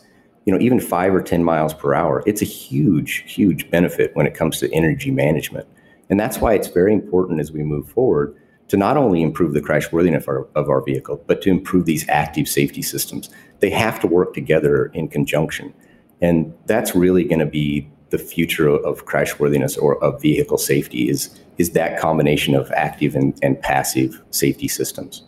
you 0.46 0.54
know 0.54 0.60
even 0.60 0.80
five 0.80 1.14
or 1.14 1.22
ten 1.22 1.44
miles 1.44 1.74
per 1.74 1.94
hour. 1.94 2.24
It's 2.26 2.42
a 2.42 2.46
huge, 2.46 3.24
huge 3.28 3.70
benefit 3.70 4.16
when 4.16 4.28
it 4.28 4.34
comes 4.34 4.60
to 4.60 4.74
energy 4.74 5.12
management, 5.12 5.68
and 6.10 6.20
that's 6.20 6.40
why 6.40 6.54
it's 6.54 6.68
very 6.68 6.94
important 6.94 7.40
as 7.40 7.52
we 7.52 7.64
move 7.64 7.90
forward 7.90 8.36
to 8.70 8.78
not 8.78 8.98
only 8.98 9.22
improve 9.22 9.54
the 9.54 9.62
crash 9.62 9.92
worthiness 9.94 10.24
of 10.24 10.30
our, 10.30 10.48
of 10.56 10.70
our 10.70 10.84
vehicle, 10.84 11.24
but 11.26 11.42
to 11.42 11.50
improve 11.50 11.86
these 11.86 12.08
active 12.10 12.50
safety 12.50 12.82
systems. 12.82 13.30
They 13.60 13.70
have 13.70 13.98
to 14.02 14.08
work 14.08 14.34
together 14.34 14.88
in 14.88 15.08
conjunction, 15.08 15.74
and 16.22 16.54
that's 16.66 16.96
really 16.96 17.24
going 17.24 17.40
to 17.40 17.46
be 17.46 17.90
the 18.10 18.18
future 18.18 18.70
of 18.70 19.06
crash 19.06 19.38
worthiness 19.40 19.78
or 19.78 20.02
of 20.04 20.22
vehicle 20.22 20.58
safety 20.58 21.10
is 21.10 21.38
is 21.58 21.72
that 21.72 22.00
combination 22.00 22.56
of 22.56 22.72
active 22.72 23.16
and, 23.16 23.38
and 23.42 23.60
passive 23.62 24.22
safety 24.32 24.68
systems. 24.68 25.24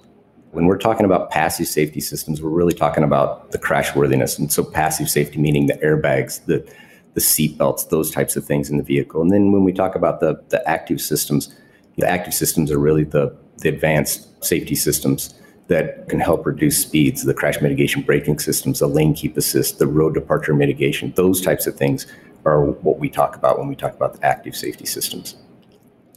When 0.52 0.66
we're 0.66 0.78
talking 0.78 1.06
about 1.06 1.30
passive 1.30 1.68
safety 1.68 2.00
systems, 2.00 2.42
we're 2.42 2.50
really 2.50 2.74
talking 2.74 3.04
about 3.04 3.52
the 3.52 3.58
crash 3.58 3.96
worthiness. 3.96 4.40
And 4.40 4.52
so 4.52 4.64
passive 4.64 5.10
safety 5.10 5.38
meaning 5.38 5.68
the 5.68 5.76
airbags, 5.76 6.46
the 6.46 6.68
the 7.16 7.22
seat 7.22 7.58
belts, 7.58 7.86
those 7.86 8.12
types 8.12 8.36
of 8.36 8.46
things 8.46 8.70
in 8.70 8.78
the 8.78 8.84
vehicle. 8.84 9.22
And 9.22 9.32
then 9.32 9.52
when 9.52 9.64
we 9.64 9.74
talk 9.74 9.96
about 9.96 10.20
the 10.20 10.42
the 10.50 10.68
active 10.70 11.02
systems, 11.02 11.56
the 11.98 12.10
active 12.10 12.34
systems 12.34 12.72
are 12.72 12.80
really 12.80 13.04
the, 13.04 13.36
the 13.58 13.70
advanced 13.70 14.44
safety 14.44 14.76
systems 14.76 15.34
that 15.68 16.08
can 16.10 16.20
help 16.20 16.46
reduce 16.46 16.82
speeds, 16.82 17.24
the 17.24 17.34
crash 17.34 17.62
mitigation 17.62 18.02
braking 18.02 18.40
systems, 18.40 18.80
the 18.80 18.88
lane 18.88 19.14
keep 19.14 19.38
assist, 19.38 19.78
the 19.78 19.86
road 19.86 20.14
departure 20.16 20.54
mitigation, 20.54 21.14
those 21.16 21.42
types 21.42 21.68
of 21.68 21.76
things 21.76 22.08
are 22.46 22.66
what 22.66 22.98
we 22.98 23.10
talk 23.10 23.36
about 23.36 23.60
when 23.60 23.68
we 23.68 23.76
talk 23.76 23.94
about 23.94 24.14
the 24.14 24.26
active 24.26 24.56
safety 24.56 24.86
systems. 24.86 25.36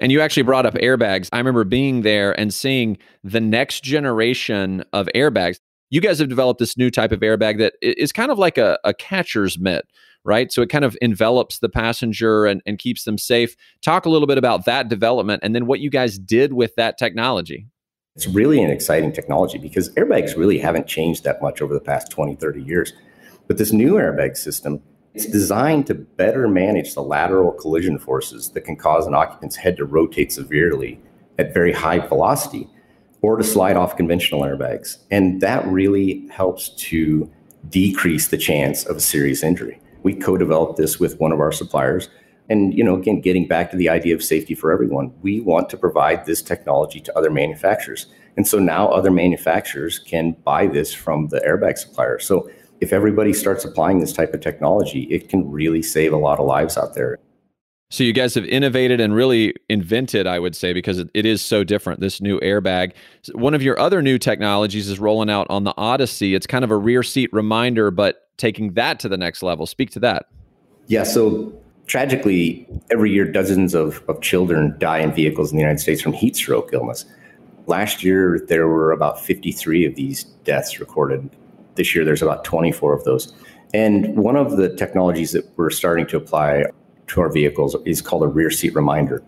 And 0.03 0.11
you 0.11 0.21
actually 0.21 0.43
brought 0.43 0.67
up 0.67 0.75
airbags. 0.75 1.29
I 1.33 1.39
remember 1.39 1.63
being 1.63 2.03
there 2.03 2.39
and 2.39 2.53
seeing 2.53 2.99
the 3.23 3.41
next 3.41 3.85
generation 3.85 4.85
of 4.93 5.09
airbags. 5.15 5.61
You 5.91 6.01
guys 6.01 6.19
have 6.19 6.29
developed 6.29 6.59
this 6.59 6.77
new 6.77 6.91
type 6.91 7.13
of 7.13 7.21
airbag 7.21 7.59
that 7.59 7.75
is 7.81 8.11
kind 8.11 8.33
of 8.33 8.39
like 8.39 8.59
a, 8.59 8.81
a 8.83 8.95
catcher's 8.95 9.61
mitt, 9.61 9.87
right? 10.25 10.51
So 10.51 10.61
it 10.61 10.71
kind 10.71 10.85
of 10.85 10.97
envelops 11.01 11.61
the 11.61 11.69
passenger 11.69 12.47
and, 12.47 12.61
and 12.67 12.81
keeps 12.81 13.05
them 13.05 13.17
safe. 13.17 13.55
Talk 13.81 14.05
a 14.05 14.11
little 14.11 14.27
bit 14.27 14.39
about 14.39 14.65
that 14.65 14.89
development 14.89 15.41
and 15.45 15.55
then 15.55 15.67
what 15.67 15.79
you 15.79 15.89
guys 15.89 16.19
did 16.19 16.55
with 16.55 16.75
that 16.75 16.99
technology. 16.99 17.69
It's 18.17 18.27
really 18.27 18.61
an 18.61 18.71
exciting 18.71 19.13
technology 19.13 19.59
because 19.59 19.91
airbags 19.91 20.37
really 20.37 20.59
haven't 20.59 20.89
changed 20.89 21.23
that 21.25 21.41
much 21.41 21.63
over 21.63 21.73
the 21.73 21.81
past 21.81 22.11
20, 22.11 22.35
30 22.35 22.61
years. 22.61 22.93
But 23.47 23.59
this 23.59 23.73
new 23.73 23.93
airbag 23.95 24.37
system 24.37 24.83
it's 25.15 25.27
designed 25.27 25.87
to 25.87 25.95
better 25.95 26.49
manage 26.49 26.95
the 26.95 27.03
lateral 27.03 27.53
collision 27.53 27.99
forces 27.99 28.51
that 28.51 28.63
can 28.63 28.77
cause 28.77 29.07
an 29.07 29.15
occupant's 29.15 29.57
head 29.57 29.77
to 29.77 29.85
rotate 29.85 30.33
severely 30.33 31.01
at 31.39 31.53
very 31.53 31.73
high 31.73 31.99
velocity 31.99 32.69
or 33.21 33.37
to 33.37 33.45
slide 33.45 33.77
off 33.77 33.97
conventional 33.97 34.43
airbags. 34.43 34.99
And 35.11 35.41
that 35.41 35.67
really 35.67 36.27
helps 36.29 36.71
to 36.71 37.31
decrease 37.69 38.29
the 38.29 38.39
chance 38.39 38.85
of 38.87 38.97
a 38.97 39.01
serious 39.01 39.43
injury. 39.43 39.81
We 40.03 40.15
co 40.15 40.37
developed 40.37 40.79
this 40.79 40.99
with 40.99 41.21
one 41.21 41.31
of 41.31 41.41
our 41.41 41.53
suppliers. 41.53 42.09
And, 42.49 42.75
you 42.75 42.83
know, 42.83 42.97
again, 42.97 43.21
getting 43.21 43.47
back 43.47 43.71
to 43.71 43.77
the 43.77 43.89
idea 43.89 44.15
of 44.15 44.23
safety 44.23 44.55
for 44.55 44.73
everyone, 44.73 45.13
we 45.23 45.41
want 45.41 45.71
to 45.71 45.77
provide 45.77 46.27
this 46.27 46.43
technology 46.43 47.01
to 47.01 47.17
other 47.17 47.31
manufacturers. 47.31 48.07
And 48.37 48.49
so 48.49 48.59
now 48.59 48.89
other 48.89 49.11
manufacturers 49.11 49.99
can 49.99 50.33
buy 50.45 50.67
this 50.67 50.93
from 50.93 51.29
the 51.29 51.41
airbag 51.41 51.79
supplier. 51.79 52.19
So 52.19 52.51
if 52.83 52.93
everybody 52.93 53.33
starts 53.33 53.65
applying 53.65 54.01
this 54.01 54.13
type 54.13 54.35
of 54.35 54.41
technology, 54.41 55.05
it 55.05 55.29
can 55.29 55.49
really 55.49 55.83
save 55.83 56.13
a 56.13 56.17
lot 56.17 56.41
of 56.41 56.47
lives 56.47 56.77
out 56.77 56.95
there. 56.95 57.21
So 57.91 58.03
you 58.03 58.13
guys 58.13 58.35
have 58.35 58.45
innovated 58.47 59.01
and 59.01 59.15
really 59.15 59.55
invented, 59.69 60.27
I 60.27 60.41
would 60.41 60.57
say, 60.57 60.73
because 60.73 60.99
it 60.99 61.27
is 61.27 61.41
so 61.41 61.63
different. 61.63 62.01
This 62.01 62.21
new 62.21 62.41
airbag. 62.41 62.95
One 63.35 63.55
of 63.55 63.63
your 63.63 63.79
other 63.79 64.03
new 64.03 64.19
technologies 64.19 64.89
is 64.89 64.99
rolling 64.99 65.31
out 65.31 65.47
on 65.49 65.63
the 65.63 65.75
Odyssey. 65.77 66.35
It's 66.35 66.47
kind 66.47 66.65
of 66.65 66.73
a 66.73 66.77
rear 66.77 67.05
seat 67.05 67.31
reminder, 67.33 67.93
but 67.93 68.29
taking 68.37 68.73
that 68.73 68.99
to 69.01 69.09
the 69.09 69.19
next 69.19 69.43
level. 69.45 69.67
Speak 69.67 69.91
to 69.91 70.01
that. 70.01 70.27
Yeah. 70.89 71.05
So 71.05 71.53
tragically, 71.87 72.67
every 72.91 73.13
year 73.13 73.31
dozens 73.31 73.75
of, 73.75 74.03
of 74.09 74.21
children 74.23 74.75
die 74.79 74.99
in 74.99 75.13
vehicles 75.13 75.53
in 75.53 75.57
the 75.57 75.63
United 75.63 75.81
States 75.81 76.03
from 76.03 76.15
heat 76.15 76.35
stroke 76.35 76.71
illness. 76.73 77.05
Last 77.67 78.03
year, 78.03 78.45
there 78.49 78.67
were 78.67 78.91
about 78.91 79.21
53 79.21 79.85
of 79.87 79.95
these 79.95 80.25
deaths 80.25 80.81
recorded. 80.81 81.31
This 81.75 81.95
year, 81.95 82.05
there's 82.05 82.23
about 82.23 82.45
24 82.45 82.95
of 82.95 83.05
those. 83.05 83.33
And 83.75 84.17
one 84.17 84.37
of 84.37 84.57
the 84.57 84.75
technologies 84.77 85.33
that 85.33 85.51
we're 85.57 85.71
starting 85.71 86.07
to 86.09 86.17
apply 86.17 86.65
to 87.09 87.21
our 87.21 87.31
vehicles 87.31 87.77
is 87.85 88.03
called 88.03 88.23
a 88.23 88.29
rear 88.29 88.51
seat 88.51 88.75
reminder. 88.75 89.23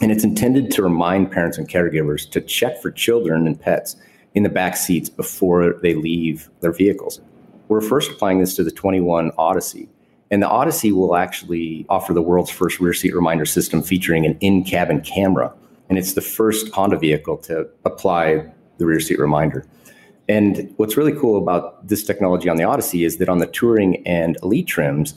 And 0.00 0.10
it's 0.10 0.24
intended 0.24 0.70
to 0.72 0.82
remind 0.82 1.30
parents 1.30 1.58
and 1.58 1.68
caregivers 1.68 2.28
to 2.30 2.40
check 2.40 2.80
for 2.80 2.90
children 2.90 3.46
and 3.46 3.60
pets 3.60 3.96
in 4.34 4.42
the 4.42 4.48
back 4.48 4.76
seats 4.76 5.08
before 5.08 5.74
they 5.82 5.94
leave 5.94 6.50
their 6.60 6.72
vehicles. 6.72 7.20
We're 7.68 7.80
first 7.80 8.10
applying 8.10 8.40
this 8.40 8.56
to 8.56 8.64
the 8.64 8.70
21 8.70 9.30
Odyssey. 9.38 9.88
And 10.30 10.42
the 10.42 10.48
Odyssey 10.48 10.90
will 10.90 11.14
actually 11.14 11.86
offer 11.88 12.12
the 12.12 12.22
world's 12.22 12.50
first 12.50 12.80
rear 12.80 12.94
seat 12.94 13.14
reminder 13.14 13.44
system 13.44 13.82
featuring 13.82 14.26
an 14.26 14.36
in 14.40 14.64
cabin 14.64 15.00
camera. 15.00 15.52
And 15.88 15.98
it's 15.98 16.14
the 16.14 16.20
first 16.20 16.72
Honda 16.72 16.98
vehicle 16.98 17.36
to 17.38 17.68
apply 17.84 18.46
the 18.78 18.86
rear 18.86 19.00
seat 19.00 19.18
reminder. 19.18 19.66
And 20.28 20.72
what's 20.76 20.96
really 20.96 21.12
cool 21.12 21.36
about 21.36 21.86
this 21.86 22.04
technology 22.04 22.48
on 22.48 22.56
the 22.56 22.64
Odyssey 22.64 23.04
is 23.04 23.18
that 23.18 23.28
on 23.28 23.38
the 23.38 23.46
touring 23.46 24.06
and 24.06 24.38
elite 24.42 24.66
trims, 24.66 25.14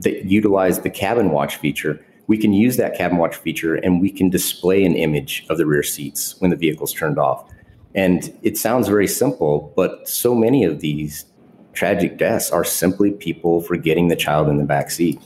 that 0.00 0.24
utilize 0.24 0.80
the 0.80 0.90
cabin 0.90 1.30
watch 1.30 1.56
feature, 1.56 2.04
we 2.26 2.38
can 2.38 2.52
use 2.52 2.76
that 2.76 2.96
cabin 2.96 3.18
watch 3.18 3.36
feature 3.36 3.74
and 3.74 4.00
we 4.00 4.10
can 4.10 4.30
display 4.30 4.84
an 4.84 4.94
image 4.94 5.44
of 5.48 5.58
the 5.58 5.66
rear 5.66 5.82
seats 5.82 6.36
when 6.40 6.50
the 6.50 6.56
vehicle's 6.56 6.92
turned 6.92 7.18
off. 7.18 7.50
And 7.94 8.32
it 8.42 8.56
sounds 8.56 8.86
very 8.86 9.08
simple, 9.08 9.72
but 9.76 10.08
so 10.08 10.34
many 10.34 10.64
of 10.64 10.80
these 10.80 11.24
tragic 11.72 12.18
deaths 12.18 12.50
are 12.50 12.64
simply 12.64 13.10
people 13.12 13.60
forgetting 13.62 14.08
the 14.08 14.16
child 14.16 14.48
in 14.48 14.58
the 14.58 14.64
back 14.64 14.90
seat. 14.90 15.20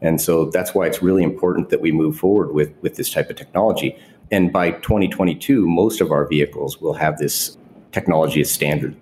And 0.00 0.20
so 0.20 0.46
that's 0.46 0.74
why 0.74 0.86
it's 0.86 1.02
really 1.02 1.22
important 1.22 1.70
that 1.70 1.80
we 1.80 1.92
move 1.92 2.16
forward 2.16 2.52
with, 2.52 2.72
with 2.82 2.96
this 2.96 3.10
type 3.10 3.30
of 3.30 3.36
technology. 3.36 3.96
And 4.30 4.52
by 4.52 4.72
2022, 4.72 5.66
most 5.66 6.00
of 6.00 6.10
our 6.10 6.26
vehicles 6.26 6.80
will 6.80 6.94
have 6.94 7.18
this 7.18 7.56
technology 7.92 8.40
as 8.40 8.50
standard. 8.50 8.96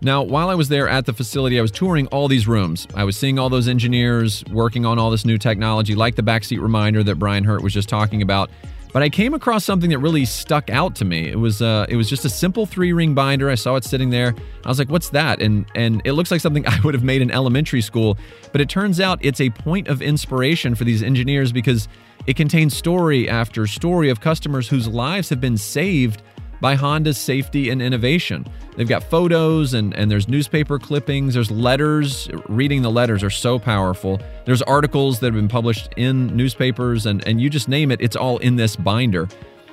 Now, 0.00 0.22
while 0.22 0.48
I 0.48 0.54
was 0.54 0.68
there 0.68 0.88
at 0.88 1.06
the 1.06 1.12
facility, 1.12 1.58
I 1.58 1.62
was 1.62 1.72
touring 1.72 2.06
all 2.08 2.28
these 2.28 2.46
rooms. 2.46 2.86
I 2.94 3.02
was 3.02 3.16
seeing 3.16 3.38
all 3.38 3.48
those 3.48 3.66
engineers 3.66 4.44
working 4.52 4.86
on 4.86 4.96
all 4.98 5.10
this 5.10 5.24
new 5.24 5.38
technology, 5.38 5.96
like 5.96 6.14
the 6.14 6.22
backseat 6.22 6.60
reminder 6.60 7.02
that 7.02 7.16
Brian 7.16 7.42
Hurt 7.42 7.62
was 7.62 7.74
just 7.74 7.88
talking 7.88 8.22
about. 8.22 8.48
But 8.92 9.02
I 9.02 9.10
came 9.10 9.34
across 9.34 9.64
something 9.64 9.90
that 9.90 9.98
really 9.98 10.24
stuck 10.24 10.70
out 10.70 10.94
to 10.96 11.04
me. 11.04 11.28
It 11.28 11.38
was 11.38 11.60
uh, 11.60 11.86
it 11.88 11.96
was 11.96 12.08
just 12.08 12.24
a 12.24 12.30
simple 12.30 12.64
three 12.64 12.92
ring 12.92 13.12
binder. 13.12 13.50
I 13.50 13.54
saw 13.54 13.76
it 13.76 13.84
sitting 13.84 14.10
there. 14.10 14.34
I 14.64 14.68
was 14.68 14.78
like, 14.78 14.88
"What's 14.88 15.10
that?" 15.10 15.42
And 15.42 15.66
and 15.74 16.00
it 16.04 16.12
looks 16.12 16.30
like 16.30 16.40
something 16.40 16.66
I 16.66 16.80
would 16.80 16.94
have 16.94 17.04
made 17.04 17.20
in 17.20 17.30
elementary 17.30 17.82
school. 17.82 18.16
But 18.50 18.60
it 18.60 18.68
turns 18.68 18.98
out 18.98 19.18
it's 19.20 19.40
a 19.40 19.50
point 19.50 19.88
of 19.88 20.00
inspiration 20.00 20.74
for 20.74 20.84
these 20.84 21.02
engineers 21.02 21.52
because 21.52 21.86
it 22.26 22.36
contains 22.36 22.74
story 22.74 23.28
after 23.28 23.66
story 23.66 24.08
of 24.10 24.20
customers 24.20 24.68
whose 24.68 24.88
lives 24.88 25.28
have 25.28 25.40
been 25.40 25.58
saved 25.58 26.22
by 26.60 26.74
Honda's 26.74 27.18
safety 27.18 27.70
and 27.70 27.80
innovation. 27.80 28.46
They've 28.76 28.88
got 28.88 29.02
photos 29.02 29.74
and, 29.74 29.94
and 29.94 30.10
there's 30.10 30.28
newspaper 30.28 30.78
clippings, 30.78 31.34
there's 31.34 31.50
letters. 31.50 32.28
Reading 32.48 32.82
the 32.82 32.90
letters 32.90 33.22
are 33.22 33.30
so 33.30 33.58
powerful. 33.58 34.20
There's 34.44 34.62
articles 34.62 35.20
that 35.20 35.26
have 35.26 35.34
been 35.34 35.48
published 35.48 35.90
in 35.96 36.36
newspapers, 36.36 37.06
and, 37.06 37.26
and 37.26 37.40
you 37.40 37.50
just 37.50 37.68
name 37.68 37.90
it, 37.90 38.00
it's 38.00 38.16
all 38.16 38.38
in 38.38 38.56
this 38.56 38.76
binder. 38.76 39.28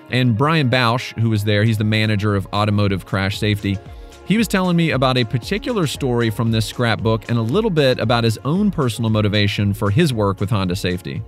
And 0.10 0.38
Brian 0.38 0.70
Bausch, 0.70 1.18
who 1.20 1.30
was 1.30 1.44
there, 1.44 1.64
he's 1.64 1.78
the 1.78 1.84
manager 1.84 2.36
of 2.36 2.48
automotive 2.54 3.06
crash 3.06 3.40
safety. 3.40 3.78
He 4.28 4.38
was 4.38 4.48
telling 4.48 4.76
me 4.76 4.92
about 4.92 5.18
a 5.18 5.24
particular 5.24 5.86
story 5.86 6.32
from 6.32 6.52
this 6.52 6.66
scrapbook 6.66 7.30
and 7.30 7.38
a 7.38 7.44
little 7.44 7.70
bit 7.70 8.00
about 8.00 8.24
his 8.24 8.40
own 8.44 8.72
personal 8.72 9.12
motivation 9.12 9.74
for 9.74 9.92
his 9.92 10.14
work 10.14 10.40
with 10.40 10.50
Honda 10.50 10.76
Safety. 10.76 11.22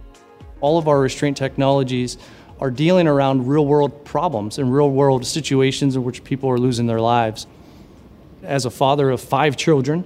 All 0.61 0.79
of 0.79 0.87
our 0.87 0.99
restraint 0.99 1.37
technologies 1.37 2.17
are 2.59 2.71
dealing 2.71 3.07
around 3.07 3.47
real 3.47 3.65
world 3.65 4.05
problems 4.05 4.57
and 4.57 4.73
real 4.73 4.89
world 4.89 5.25
situations 5.25 5.95
in 5.95 6.03
which 6.03 6.23
people 6.23 6.49
are 6.49 6.57
losing 6.57 6.87
their 6.87 7.01
lives. 7.01 7.45
As 8.43 8.65
a 8.65 8.71
father 8.71 9.09
of 9.09 9.21
five 9.21 9.57
children, 9.57 10.03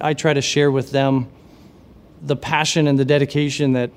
I 0.00 0.14
try 0.14 0.32
to 0.32 0.42
share 0.42 0.70
with 0.70 0.90
them 0.90 1.28
the 2.20 2.36
passion 2.36 2.86
and 2.88 2.98
the 2.98 3.04
dedication 3.04 3.72
that 3.74 3.90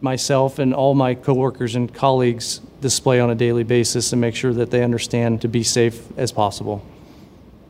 myself 0.00 0.58
and 0.58 0.74
all 0.74 0.94
my 0.94 1.14
coworkers 1.14 1.74
and 1.74 1.92
colleagues 1.92 2.60
display 2.80 3.18
on 3.18 3.30
a 3.30 3.34
daily 3.34 3.64
basis 3.64 4.12
and 4.12 4.20
make 4.20 4.36
sure 4.36 4.52
that 4.52 4.70
they 4.70 4.84
understand 4.84 5.40
to 5.40 5.48
be 5.48 5.62
safe 5.62 6.06
as 6.18 6.30
possible. 6.30 6.84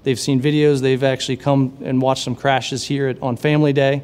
They've 0.03 0.19
seen 0.19 0.43
videos, 0.43 0.81
they've 0.81 1.03
actually 1.03 1.39
come 1.39 1.79
and 1.83 2.03
watched 2.03 2.25
some 2.25 2.35
crashes 2.35 2.85
here 2.85 3.09
at, 3.09 3.23
on 3.23 3.37
Family 3.37 3.73
Day, 3.73 4.03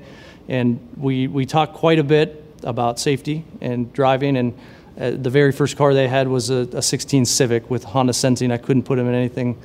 and 0.48 0.80
we, 0.96 1.26
we 1.26 1.44
talk 1.44 1.74
quite 1.74 1.98
a 1.98 2.04
bit 2.04 2.42
about 2.62 2.98
safety 2.98 3.44
and 3.60 3.92
driving 3.92 4.36
and 4.36 4.56
uh, 5.00 5.12
the 5.12 5.30
very 5.30 5.50
first 5.50 5.76
car 5.76 5.94
they 5.94 6.08
had 6.08 6.28
was 6.28 6.50
a, 6.50 6.68
a 6.72 6.82
16 6.82 7.24
Civic 7.24 7.70
with 7.70 7.84
Honda 7.84 8.12
Sensing. 8.12 8.52
I 8.52 8.58
couldn't 8.58 8.82
put 8.82 8.96
them 8.96 9.08
in 9.08 9.14
anything, 9.14 9.58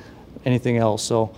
anything 0.46 0.78
else. 0.78 1.02
So 1.02 1.34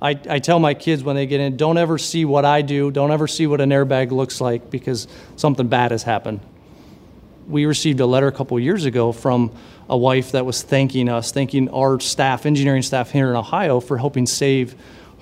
I, 0.00 0.10
I 0.28 0.38
tell 0.38 0.60
my 0.60 0.74
kids 0.74 1.02
when 1.02 1.16
they 1.16 1.26
get 1.26 1.40
in, 1.40 1.56
don't 1.56 1.78
ever 1.78 1.98
see 1.98 2.24
what 2.24 2.44
I 2.44 2.62
do. 2.62 2.90
Don't 2.92 3.10
ever 3.10 3.26
see 3.26 3.46
what 3.46 3.60
an 3.60 3.70
airbag 3.70 4.12
looks 4.12 4.40
like 4.40 4.70
because 4.70 5.08
something 5.36 5.66
bad 5.66 5.90
has 5.90 6.04
happened. 6.04 6.40
We 7.48 7.66
received 7.66 7.98
a 7.98 8.06
letter 8.06 8.28
a 8.28 8.32
couple 8.32 8.58
years 8.60 8.84
ago 8.84 9.10
from 9.10 9.52
a 9.88 9.96
wife 9.96 10.32
that 10.32 10.46
was 10.46 10.62
thanking 10.62 11.08
us, 11.08 11.32
thanking 11.32 11.68
our 11.70 11.98
staff, 11.98 12.46
engineering 12.46 12.82
staff 12.82 13.10
here 13.10 13.30
in 13.30 13.36
Ohio, 13.36 13.80
for 13.80 13.98
helping 13.98 14.26
save 14.26 14.76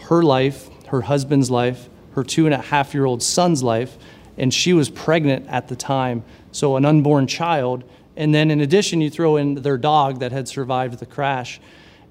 her 0.08 0.22
life, 0.22 0.68
her 0.88 1.00
husband's 1.00 1.50
life, 1.50 1.88
her 2.14 2.24
two 2.24 2.44
and 2.44 2.54
a 2.54 2.58
half 2.58 2.92
year 2.92 3.06
old 3.06 3.22
son's 3.22 3.62
life, 3.62 3.96
and 4.40 4.52
she 4.52 4.72
was 4.72 4.88
pregnant 4.88 5.46
at 5.48 5.68
the 5.68 5.76
time 5.76 6.24
so 6.50 6.76
an 6.76 6.84
unborn 6.84 7.26
child. 7.26 7.84
And 8.16 8.34
then 8.34 8.50
in 8.50 8.60
addition, 8.60 9.00
you 9.00 9.10
throw 9.10 9.36
in 9.36 9.56
their 9.56 9.78
dog 9.78 10.20
that 10.20 10.32
had 10.32 10.48
survived 10.48 10.98
the 10.98 11.06
crash. 11.06 11.60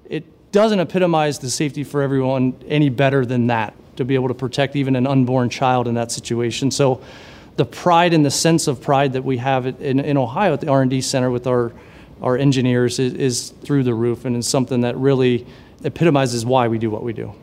It 0.08 0.24
doesn't 0.52 0.78
epitomize 0.78 1.40
the 1.40 1.50
safety 1.50 1.84
for 1.84 2.02
everyone 2.02 2.54
any 2.66 2.88
better 2.88 3.26
than 3.26 3.48
that 3.48 3.74
to 3.96 4.04
be 4.04 4.14
able 4.14 4.28
to 4.28 4.34
protect 4.34 4.76
even 4.76 4.96
an 4.96 5.06
unborn 5.06 5.50
child 5.50 5.88
in 5.88 5.94
that 5.94 6.12
situation. 6.12 6.70
So 6.70 7.02
the 7.56 7.64
pride 7.64 8.14
and 8.14 8.24
the 8.24 8.30
sense 8.30 8.68
of 8.68 8.80
pride 8.80 9.12
that 9.14 9.24
we 9.24 9.36
have 9.38 9.66
in, 9.66 9.98
in 10.00 10.16
Ohio 10.16 10.52
at 10.52 10.60
the 10.60 10.68
R&D 10.68 11.00
Center 11.02 11.30
with 11.30 11.48
our, 11.48 11.72
our 12.22 12.38
engineers 12.38 13.00
is, 13.00 13.12
is 13.14 13.50
through 13.50 13.82
the 13.82 13.94
roof 13.94 14.24
and 14.24 14.36
it's 14.36 14.48
something 14.48 14.82
that 14.82 14.96
really 14.96 15.46
epitomizes 15.82 16.46
why 16.46 16.68
we 16.68 16.78
do 16.78 16.90
what 16.90 17.02
we 17.02 17.12
do. 17.12 17.34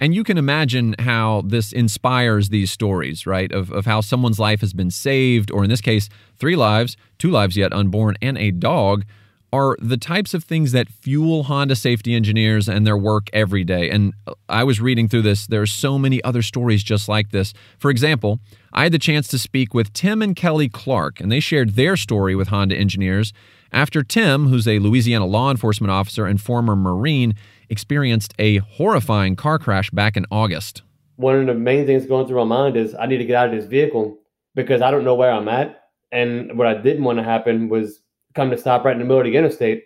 And 0.00 0.14
you 0.14 0.24
can 0.24 0.36
imagine 0.36 0.94
how 0.98 1.42
this 1.46 1.72
inspires 1.72 2.50
these 2.50 2.70
stories, 2.70 3.26
right? 3.26 3.50
Of, 3.50 3.70
of 3.72 3.86
how 3.86 4.00
someone's 4.00 4.38
life 4.38 4.60
has 4.60 4.72
been 4.72 4.90
saved, 4.90 5.50
or 5.50 5.64
in 5.64 5.70
this 5.70 5.80
case, 5.80 6.08
three 6.36 6.56
lives, 6.56 6.96
two 7.18 7.30
lives 7.30 7.56
yet 7.56 7.72
unborn, 7.72 8.16
and 8.20 8.36
a 8.36 8.50
dog 8.50 9.04
are 9.52 9.76
the 9.80 9.96
types 9.96 10.34
of 10.34 10.44
things 10.44 10.72
that 10.72 10.88
fuel 10.88 11.44
Honda 11.44 11.76
safety 11.76 12.14
engineers 12.14 12.68
and 12.68 12.86
their 12.86 12.96
work 12.96 13.30
every 13.32 13.64
day. 13.64 13.88
And 13.90 14.12
I 14.48 14.64
was 14.64 14.80
reading 14.80 15.08
through 15.08 15.22
this, 15.22 15.46
there 15.46 15.62
are 15.62 15.66
so 15.66 15.98
many 15.98 16.22
other 16.24 16.42
stories 16.42 16.82
just 16.82 17.08
like 17.08 17.30
this. 17.30 17.54
For 17.78 17.90
example, 17.90 18.40
I 18.72 18.82
had 18.82 18.92
the 18.92 18.98
chance 18.98 19.28
to 19.28 19.38
speak 19.38 19.72
with 19.72 19.92
Tim 19.92 20.20
and 20.20 20.36
Kelly 20.36 20.68
Clark, 20.68 21.20
and 21.20 21.30
they 21.30 21.40
shared 21.40 21.70
their 21.70 21.96
story 21.96 22.34
with 22.34 22.48
Honda 22.48 22.76
engineers 22.76 23.32
after 23.72 24.02
Tim, 24.02 24.48
who's 24.48 24.68
a 24.68 24.78
Louisiana 24.78 25.26
law 25.26 25.50
enforcement 25.50 25.90
officer 25.90 26.26
and 26.26 26.40
former 26.40 26.76
Marine, 26.76 27.34
experienced 27.68 28.34
a 28.38 28.58
horrifying 28.58 29.36
car 29.36 29.58
crash 29.58 29.90
back 29.90 30.16
in 30.16 30.26
August. 30.30 30.82
One 31.16 31.34
of 31.40 31.46
the 31.46 31.54
main 31.54 31.86
things 31.86 32.06
going 32.06 32.26
through 32.26 32.44
my 32.44 32.56
mind 32.56 32.76
is 32.76 32.94
I 32.94 33.06
need 33.06 33.18
to 33.18 33.24
get 33.24 33.36
out 33.36 33.48
of 33.48 33.54
this 33.54 33.66
vehicle 33.66 34.18
because 34.54 34.82
I 34.82 34.90
don't 34.90 35.04
know 35.04 35.14
where 35.14 35.32
I'm 35.32 35.48
at. 35.48 35.84
And 36.12 36.58
what 36.58 36.66
I 36.66 36.74
didn't 36.74 37.04
want 37.04 37.18
to 37.18 37.24
happen 37.24 37.68
was 37.68 38.00
come 38.34 38.50
to 38.50 38.58
stop 38.58 38.84
right 38.84 38.92
in 38.92 38.98
the 38.98 39.04
middle 39.04 39.20
of 39.20 39.24
the 39.24 39.36
interstate. 39.36 39.84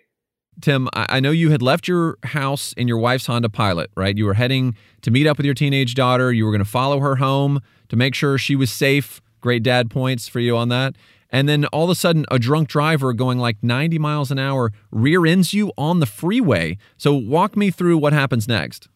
Tim, 0.59 0.89
I 0.93 1.21
know 1.21 1.31
you 1.31 1.49
had 1.49 1.61
left 1.61 1.87
your 1.87 2.17
house 2.23 2.73
in 2.73 2.87
your 2.87 2.97
wife's 2.97 3.25
Honda 3.25 3.49
Pilot, 3.49 3.89
right? 3.95 4.17
You 4.17 4.25
were 4.25 4.33
heading 4.33 4.75
to 5.01 5.09
meet 5.09 5.25
up 5.25 5.37
with 5.37 5.45
your 5.45 5.55
teenage 5.55 5.95
daughter. 5.95 6.31
You 6.33 6.45
were 6.45 6.51
going 6.51 6.63
to 6.63 6.69
follow 6.69 6.99
her 6.99 7.15
home 7.15 7.61
to 7.87 7.95
make 7.95 8.13
sure 8.13 8.37
she 8.37 8.55
was 8.55 8.71
safe. 8.71 9.21
Great 9.39 9.63
dad 9.63 9.89
points 9.89 10.27
for 10.27 10.39
you 10.39 10.57
on 10.57 10.69
that. 10.69 10.95
And 11.31 11.47
then 11.47 11.65
all 11.65 11.85
of 11.85 11.89
a 11.89 11.95
sudden, 11.95 12.25
a 12.29 12.37
drunk 12.37 12.67
driver 12.67 13.13
going 13.13 13.39
like 13.39 13.57
90 13.63 13.97
miles 13.99 14.31
an 14.31 14.39
hour 14.39 14.71
rear 14.91 15.25
ends 15.25 15.53
you 15.53 15.71
on 15.77 15.99
the 15.99 16.05
freeway. 16.05 16.77
So, 16.97 17.13
walk 17.13 17.55
me 17.55 17.71
through 17.71 17.97
what 17.97 18.13
happens 18.13 18.47
next. 18.47 18.89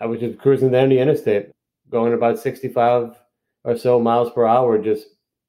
I 0.00 0.06
was 0.06 0.20
just 0.20 0.38
cruising 0.38 0.70
down 0.72 0.88
the 0.88 0.98
interstate, 0.98 1.50
going 1.90 2.12
about 2.12 2.38
65 2.38 3.14
or 3.64 3.76
so 3.76 4.00
miles 4.00 4.32
per 4.32 4.46
hour, 4.46 4.78
just 4.78 5.06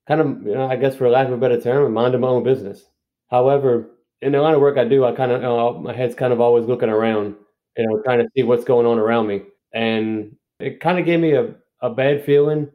kind 0.08 0.22
of, 0.22 0.28
you 0.46 0.54
know, 0.54 0.68
I 0.68 0.76
guess 0.76 0.96
for 0.96 1.10
lack 1.10 1.28
of 1.28 1.34
a 1.34 1.38
better 1.38 1.60
term, 1.60 1.94
minding 1.94 2.22
my 2.22 2.28
own 2.28 2.44
business. 2.44 2.84
However, 3.30 3.90
in 4.22 4.34
the 4.34 4.42
line 4.42 4.54
of 4.54 4.62
work 4.62 4.78
I 4.78 4.84
do, 4.84 5.06
I 5.06 5.14
kind 5.14 5.32
of, 5.32 5.42
you 5.42 5.48
know, 5.48 5.80
my 5.80 5.94
head's 5.94 6.16
kind 6.16 6.34
of 6.34 6.42
always 6.42 6.66
looking 6.66 6.90
around, 6.90 7.36
you 7.78 7.88
know, 7.88 8.02
trying 8.04 8.20
to 8.20 8.28
see 8.36 8.44
what's 8.44 8.66
going 8.66 8.86
on 8.86 9.00
around 9.00 9.28
me. 9.28 9.44
And 9.74 10.36
it 10.60 10.80
kind 10.82 11.00
of 11.00 11.06
gave 11.06 11.20
me 11.20 11.34
a, 11.34 11.56
a 11.82 11.90
bad 11.90 12.26
feeling 12.26 12.70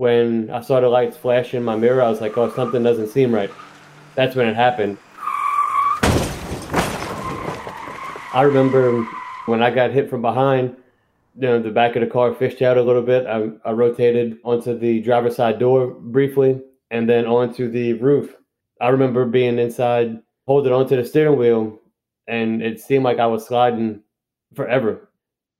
when 0.00 0.48
I 0.48 0.62
saw 0.62 0.80
the 0.80 0.88
lights 0.88 1.18
flash 1.18 1.52
in 1.52 1.62
my 1.62 1.76
mirror. 1.76 2.00
I 2.00 2.08
was 2.08 2.22
like, 2.22 2.38
oh, 2.38 2.50
something 2.54 2.82
doesn't 2.82 3.08
seem 3.08 3.34
right. 3.34 3.50
That's 4.14 4.34
when 4.34 4.48
it 4.48 4.56
happened. 4.56 4.96
I 8.32 8.40
remember 8.46 9.04
when 9.44 9.62
I 9.62 9.70
got 9.70 9.90
hit 9.90 10.08
from 10.08 10.22
behind, 10.22 10.74
you 11.38 11.48
know, 11.48 11.60
the 11.60 11.70
back 11.70 11.96
of 11.96 12.00
the 12.00 12.06
car 12.06 12.32
fished 12.32 12.62
out 12.62 12.78
a 12.78 12.82
little 12.82 13.02
bit. 13.02 13.26
I, 13.26 13.50
I 13.62 13.72
rotated 13.72 14.38
onto 14.42 14.78
the 14.78 15.02
driver's 15.02 15.36
side 15.36 15.58
door 15.58 15.88
briefly 15.88 16.62
and 16.90 17.06
then 17.06 17.26
onto 17.26 17.70
the 17.70 17.92
roof. 17.92 18.34
I 18.80 18.88
remember 18.88 19.26
being 19.26 19.58
inside, 19.58 20.18
holding 20.46 20.72
onto 20.72 20.96
the 20.96 21.04
steering 21.04 21.38
wheel, 21.38 21.78
and 22.26 22.62
it 22.62 22.80
seemed 22.80 23.04
like 23.04 23.18
I 23.18 23.26
was 23.26 23.46
sliding 23.46 24.00
forever. 24.54 25.10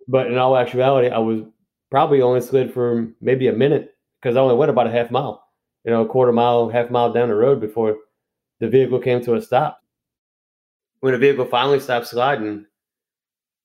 But 0.09 0.29
in 0.29 0.39
all 0.39 0.57
actuality, 0.57 1.11
I 1.11 1.19
was 1.19 1.43
probably 1.91 2.23
only 2.23 2.41
slid 2.41 2.73
for 2.73 3.07
maybe 3.21 3.49
a 3.49 3.53
minute 3.53 3.97
because 4.21 4.37
I 4.37 4.41
only 4.41 4.57
went 4.57 4.71
about 4.71 4.87
a 4.87 4.91
half 4.91 5.11
mile, 5.11 5.45
you 5.85 5.91
know, 5.91 6.03
a 6.03 6.09
quarter 6.09 6.33
mile, 6.33 6.69
half 6.69 6.91
mile 6.91 7.13
down 7.13 7.29
the 7.29 7.35
road 7.35 7.61
before 7.61 7.97
the 8.61 8.69
vehicle 8.69 8.99
came 8.99 9.23
to 9.25 9.35
a 9.35 9.43
stop 9.43 9.81
when 11.01 11.13
the 11.13 11.19
vehicle 11.19 11.47
finally 11.47 11.81
stopped 11.81 12.07
sliding, 12.07 12.67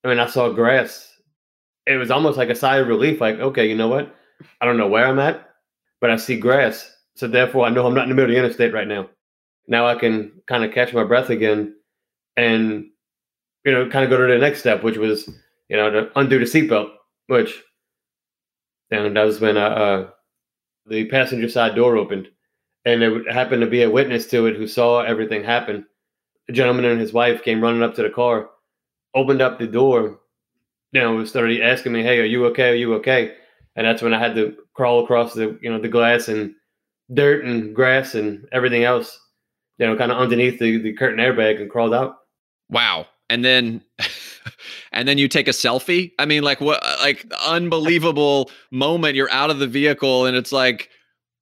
I 0.04 0.08
mean, 0.08 0.18
I 0.18 0.26
saw 0.26 0.50
grass. 0.50 1.12
It 1.86 1.96
was 1.96 2.10
almost 2.10 2.38
like 2.38 2.48
a 2.48 2.54
sigh 2.54 2.78
of 2.78 2.88
relief. 2.88 3.20
Like, 3.20 3.38
okay, 3.38 3.68
you 3.68 3.76
know 3.76 3.88
what? 3.88 4.14
I 4.60 4.66
don't 4.66 4.76
know 4.76 4.88
where 4.88 5.06
I'm 5.06 5.18
at, 5.18 5.48
but 6.00 6.10
I 6.10 6.16
see 6.16 6.38
grass. 6.38 6.90
So 7.14 7.26
therefore, 7.28 7.66
I 7.66 7.70
know 7.70 7.86
I'm 7.86 7.94
not 7.94 8.04
in 8.04 8.08
the 8.10 8.14
middle 8.14 8.30
of 8.30 8.34
the 8.34 8.38
interstate 8.42 8.74
right 8.74 8.88
now. 8.88 9.08
Now 9.68 9.86
I 9.86 9.94
can 9.94 10.32
kind 10.46 10.64
of 10.64 10.72
catch 10.72 10.92
my 10.92 11.04
breath 11.04 11.30
again, 11.30 11.74
and 12.36 12.86
you 13.64 13.72
know, 13.72 13.88
kind 13.88 14.04
of 14.04 14.10
go 14.10 14.16
to 14.16 14.32
the 14.32 14.38
next 14.38 14.60
step, 14.60 14.82
which 14.82 14.96
was 14.96 15.28
you 15.68 15.76
know 15.76 15.90
to 15.90 16.10
undo 16.18 16.38
the 16.38 16.44
seatbelt. 16.44 16.90
Which, 17.26 17.62
and 18.90 19.16
that 19.16 19.22
was 19.22 19.40
when 19.40 19.56
uh, 19.56 19.60
uh, 19.60 20.10
the 20.88 21.06
passenger 21.06 21.48
side 21.48 21.74
door 21.74 21.96
opened, 21.96 22.28
and 22.84 23.02
it 23.02 23.32
happened 23.32 23.62
to 23.62 23.66
be 23.66 23.82
a 23.82 23.90
witness 23.90 24.26
to 24.28 24.46
it 24.46 24.56
who 24.56 24.66
saw 24.66 25.00
everything 25.00 25.44
happen 25.44 25.86
a 26.48 26.52
gentleman 26.52 26.84
and 26.84 27.00
his 27.00 27.12
wife 27.12 27.42
came 27.42 27.60
running 27.60 27.82
up 27.82 27.94
to 27.94 28.02
the 28.02 28.10
car, 28.10 28.50
opened 29.14 29.42
up 29.42 29.58
the 29.58 29.66
door, 29.66 30.20
you 30.92 31.00
know, 31.00 31.24
started 31.24 31.60
asking 31.60 31.92
me, 31.92 32.02
"Hey, 32.02 32.20
are 32.20 32.24
you 32.24 32.46
okay? 32.46 32.70
Are 32.70 32.74
you 32.74 32.94
okay?" 32.94 33.34
And 33.74 33.86
that's 33.86 34.02
when 34.02 34.14
I 34.14 34.18
had 34.18 34.34
to 34.36 34.56
crawl 34.74 35.02
across 35.02 35.34
the 35.34 35.58
you 35.60 35.70
know 35.70 35.80
the 35.80 35.88
glass 35.88 36.28
and 36.28 36.54
dirt 37.12 37.44
and 37.44 37.74
grass 37.74 38.14
and 38.14 38.46
everything 38.52 38.84
else, 38.84 39.18
you 39.78 39.86
know, 39.86 39.96
kind 39.96 40.12
of 40.12 40.18
underneath 40.18 40.58
the 40.58 40.78
the 40.78 40.92
curtain 40.92 41.18
airbag 41.18 41.60
and 41.60 41.70
crawled 41.70 41.94
out. 41.94 42.16
Wow. 42.70 43.06
And 43.28 43.44
then 43.44 43.82
and 44.96 45.06
then 45.06 45.18
you 45.18 45.28
take 45.28 45.46
a 45.46 45.52
selfie. 45.52 46.10
I 46.18 46.24
mean, 46.24 46.42
like 46.42 46.60
what 46.60 46.82
like 47.00 47.30
unbelievable 47.46 48.50
moment. 48.72 49.14
You're 49.14 49.30
out 49.30 49.50
of 49.50 49.58
the 49.60 49.68
vehicle 49.68 50.26
and 50.26 50.36
it's 50.36 50.50
like 50.52 50.88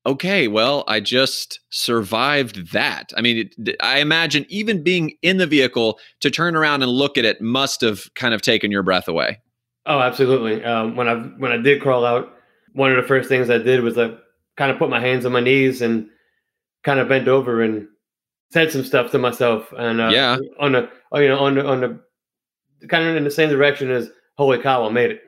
okay, 0.07 0.49
well, 0.49 0.85
I 0.87 1.01
just 1.01 1.61
survived 1.71 2.73
that. 2.73 3.11
I 3.17 3.23
mean, 3.23 3.51
it, 3.59 3.77
I 3.81 4.01
imagine 4.01 4.45
even 4.51 4.83
being 4.83 5.15
in 5.23 5.39
the 5.39 5.47
vehicle 5.47 5.99
to 6.21 6.31
turn 6.31 6.57
around 6.57 6.83
and 6.83 6.93
look 6.93 7.17
at 7.17 7.25
it 7.25 7.41
must 7.41 7.81
have 7.81 8.13
kind 8.15 8.35
of 8.35 8.43
taken 8.43 8.71
your 8.71 8.83
breath 8.83 9.09
away. 9.09 9.41
Oh, 9.87 10.01
absolutely. 10.01 10.63
Um, 10.65 10.97
when 10.97 11.09
I 11.09 11.15
when 11.15 11.53
I 11.53 11.57
did 11.57 11.81
crawl 11.81 12.05
out, 12.05 12.35
one 12.73 12.91
of 12.91 12.97
the 12.97 13.09
first 13.09 13.29
things 13.29 13.51
I 13.51 13.59
did 13.59 13.83
was 13.83 13.97
I 13.97 14.15
kind 14.57 14.71
of 14.71 14.79
put 14.79 14.91
my 14.91 15.01
hands 15.01 15.25
on 15.25 15.33
my 15.33 15.41
knees 15.41 15.81
and 15.81 16.09
kind 16.83 17.01
of 17.01 17.09
bent 17.09 17.29
over 17.29 17.63
and 17.63 17.87
said 18.51 18.73
some 18.73 18.85
stuff 18.85 19.11
to 19.13 19.19
myself. 19.19 19.73
And 19.77 20.01
uh, 20.01 20.11
yeah, 20.13 20.39
on 20.59 20.73
the 20.73 20.91
oh, 21.13 21.19
you 21.19 21.29
know 21.29 21.39
on 21.39 21.55
the 21.55 21.67
on 21.67 21.81
the 21.81 22.01
kind 22.89 23.09
of 23.09 23.17
in 23.17 23.25
the 23.25 23.31
same 23.31 23.49
direction 23.49 23.91
as 23.91 24.11
"Holy 24.37 24.59
cow, 24.59 24.87
I 24.87 24.91
made 24.91 25.11
it." 25.11 25.23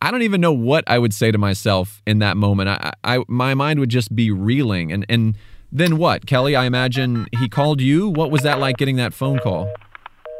I 0.00 0.10
don't 0.10 0.22
even 0.22 0.40
know 0.40 0.52
what 0.52 0.84
I 0.86 0.98
would 0.98 1.12
say 1.12 1.32
to 1.32 1.38
myself 1.38 2.02
in 2.06 2.20
that 2.20 2.36
moment. 2.36 2.68
I, 2.68 2.92
I 3.04 3.24
my 3.28 3.54
mind 3.54 3.80
would 3.80 3.88
just 3.88 4.14
be 4.14 4.30
reeling. 4.30 4.92
And 4.92 5.04
and 5.08 5.36
then 5.72 5.98
what, 5.98 6.26
Kelly? 6.26 6.56
I 6.56 6.64
imagine 6.64 7.26
he 7.38 7.48
called 7.48 7.80
you. 7.80 8.08
What 8.08 8.30
was 8.30 8.42
that 8.42 8.58
like 8.58 8.76
getting 8.76 8.96
that 8.96 9.12
phone 9.12 9.38
call? 9.38 9.72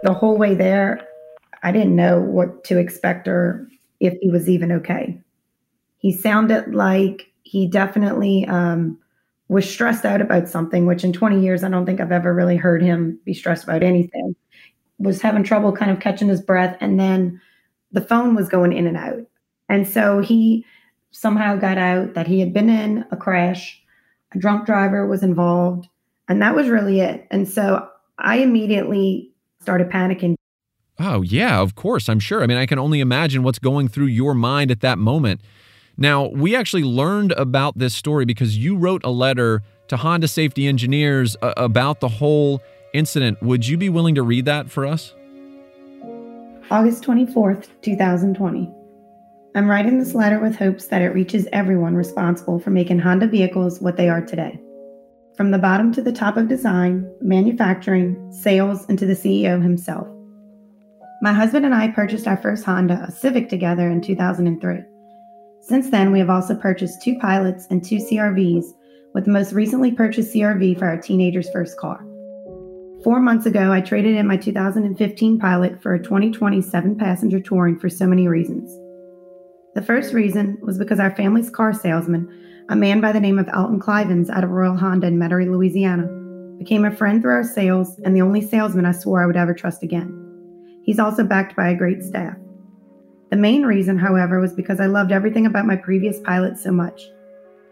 The 0.04 0.14
whole 0.14 0.38
way 0.38 0.54
there, 0.54 1.06
I 1.62 1.72
didn't 1.72 1.96
know 1.96 2.20
what 2.20 2.64
to 2.64 2.78
expect 2.78 3.26
or 3.26 3.68
if 4.00 4.14
he 4.20 4.30
was 4.30 4.48
even 4.48 4.70
okay. 4.72 5.20
He 5.98 6.12
sounded 6.12 6.74
like 6.74 7.32
he 7.42 7.66
definitely 7.66 8.46
um, 8.46 8.98
was 9.48 9.68
stressed 9.68 10.04
out 10.04 10.20
about 10.20 10.48
something, 10.48 10.86
which 10.86 11.02
in 11.02 11.12
20 11.12 11.40
years, 11.40 11.64
I 11.64 11.68
don't 11.68 11.84
think 11.84 12.00
I've 12.00 12.12
ever 12.12 12.32
really 12.32 12.56
heard 12.56 12.82
him 12.82 13.18
be 13.24 13.34
stressed 13.34 13.64
about 13.64 13.82
anything. 13.82 14.36
Was 14.98 15.22
having 15.22 15.44
trouble 15.44 15.72
kind 15.72 15.90
of 15.90 16.00
catching 16.00 16.28
his 16.28 16.40
breath. 16.40 16.76
And 16.80 16.98
then 16.98 17.40
the 17.92 18.00
phone 18.00 18.34
was 18.34 18.48
going 18.48 18.72
in 18.72 18.86
and 18.86 18.96
out. 18.96 19.20
And 19.68 19.86
so 19.86 20.20
he 20.20 20.64
somehow 21.10 21.56
got 21.56 21.78
out 21.78 22.14
that 22.14 22.26
he 22.26 22.40
had 22.40 22.52
been 22.52 22.68
in 22.68 23.04
a 23.10 23.16
crash, 23.16 23.80
a 24.34 24.38
drunk 24.38 24.66
driver 24.66 25.06
was 25.06 25.22
involved, 25.22 25.88
and 26.28 26.42
that 26.42 26.54
was 26.54 26.68
really 26.68 27.00
it. 27.00 27.26
And 27.30 27.48
so 27.48 27.88
I 28.18 28.38
immediately 28.38 29.32
started 29.60 29.88
panicking. 29.88 30.34
Oh, 30.98 31.22
yeah, 31.22 31.60
of 31.60 31.74
course, 31.74 32.08
I'm 32.08 32.20
sure. 32.20 32.42
I 32.42 32.46
mean, 32.46 32.56
I 32.56 32.66
can 32.66 32.78
only 32.78 33.00
imagine 33.00 33.42
what's 33.42 33.58
going 33.58 33.88
through 33.88 34.06
your 34.06 34.34
mind 34.34 34.70
at 34.70 34.80
that 34.80 34.98
moment. 34.98 35.40
Now, 35.96 36.28
we 36.28 36.54
actually 36.54 36.84
learned 36.84 37.32
about 37.32 37.78
this 37.78 37.94
story 37.94 38.24
because 38.24 38.56
you 38.56 38.76
wrote 38.76 39.02
a 39.04 39.10
letter 39.10 39.62
to 39.88 39.96
Honda 39.96 40.28
safety 40.28 40.66
engineers 40.66 41.36
uh, 41.42 41.54
about 41.56 42.00
the 42.00 42.08
whole 42.08 42.60
incident. 42.92 43.42
Would 43.42 43.66
you 43.66 43.76
be 43.76 43.88
willing 43.88 44.14
to 44.14 44.22
read 44.22 44.44
that 44.46 44.70
for 44.70 44.86
us? 44.86 45.14
August 46.70 47.02
24th, 47.04 47.68
2020. 47.82 48.70
I'm 49.54 49.68
writing 49.68 49.98
this 49.98 50.14
letter 50.14 50.38
with 50.38 50.56
hopes 50.56 50.88
that 50.88 51.02
it 51.02 51.14
reaches 51.14 51.48
everyone 51.52 51.94
responsible 51.94 52.60
for 52.60 52.70
making 52.70 52.98
Honda 52.98 53.26
vehicles 53.26 53.80
what 53.80 53.96
they 53.96 54.08
are 54.08 54.20
today. 54.20 54.60
From 55.36 55.50
the 55.50 55.58
bottom 55.58 55.92
to 55.94 56.02
the 56.02 56.12
top 56.12 56.36
of 56.36 56.48
design, 56.48 57.10
manufacturing, 57.20 58.32
sales, 58.32 58.84
and 58.88 58.98
to 58.98 59.06
the 59.06 59.14
CEO 59.14 59.62
himself. 59.62 60.06
My 61.22 61.32
husband 61.32 61.64
and 61.64 61.74
I 61.74 61.88
purchased 61.88 62.28
our 62.28 62.36
first 62.36 62.64
Honda, 62.64 63.04
a 63.08 63.10
Civic, 63.10 63.48
together 63.48 63.90
in 63.90 64.00
2003. 64.00 64.80
Since 65.62 65.90
then, 65.90 66.12
we 66.12 66.18
have 66.18 66.30
also 66.30 66.54
purchased 66.54 67.02
two 67.02 67.18
Pilots 67.18 67.66
and 67.70 67.84
two 67.84 67.96
CRVs, 67.96 68.66
with 69.14 69.24
the 69.24 69.30
most 69.30 69.52
recently 69.52 69.90
purchased 69.90 70.34
CRV 70.34 70.78
for 70.78 70.86
our 70.86 70.98
teenager's 70.98 71.50
first 71.50 71.78
car. 71.78 72.04
Four 73.04 73.20
months 73.20 73.46
ago, 73.46 73.72
I 73.72 73.80
traded 73.80 74.16
in 74.16 74.26
my 74.26 74.36
2015 74.36 75.38
Pilot 75.38 75.80
for 75.80 75.94
a 75.94 76.02
2020 76.02 76.60
seven 76.60 76.96
passenger 76.96 77.38
touring 77.38 77.78
for 77.78 77.88
so 77.88 78.06
many 78.06 78.26
reasons. 78.26 78.76
The 79.76 79.82
first 79.82 80.12
reason 80.12 80.58
was 80.62 80.78
because 80.78 80.98
our 80.98 81.14
family's 81.14 81.48
car 81.48 81.72
salesman, 81.72 82.28
a 82.68 82.74
man 82.74 83.00
by 83.00 83.12
the 83.12 83.20
name 83.20 83.38
of 83.38 83.48
Alton 83.50 83.78
Clivens 83.78 84.30
out 84.30 84.42
of 84.42 84.50
Royal 84.50 84.76
Honda 84.76 85.06
in 85.06 85.16
Metairie, 85.16 85.48
Louisiana, 85.48 86.08
became 86.58 86.84
a 86.84 86.94
friend 86.94 87.22
through 87.22 87.34
our 87.34 87.44
sales 87.44 88.00
and 88.00 88.16
the 88.16 88.22
only 88.22 88.40
salesman 88.40 88.84
I 88.84 88.90
swore 88.90 89.22
I 89.22 89.26
would 89.26 89.36
ever 89.36 89.54
trust 89.54 89.84
again. 89.84 90.82
He's 90.82 90.98
also 90.98 91.22
backed 91.22 91.54
by 91.54 91.68
a 91.68 91.76
great 91.76 92.02
staff. 92.02 92.36
The 93.30 93.36
main 93.36 93.62
reason, 93.62 93.96
however, 93.96 94.40
was 94.40 94.54
because 94.54 94.80
I 94.80 94.86
loved 94.86 95.12
everything 95.12 95.46
about 95.46 95.66
my 95.66 95.76
previous 95.76 96.18
pilot 96.20 96.58
so 96.58 96.72
much 96.72 97.02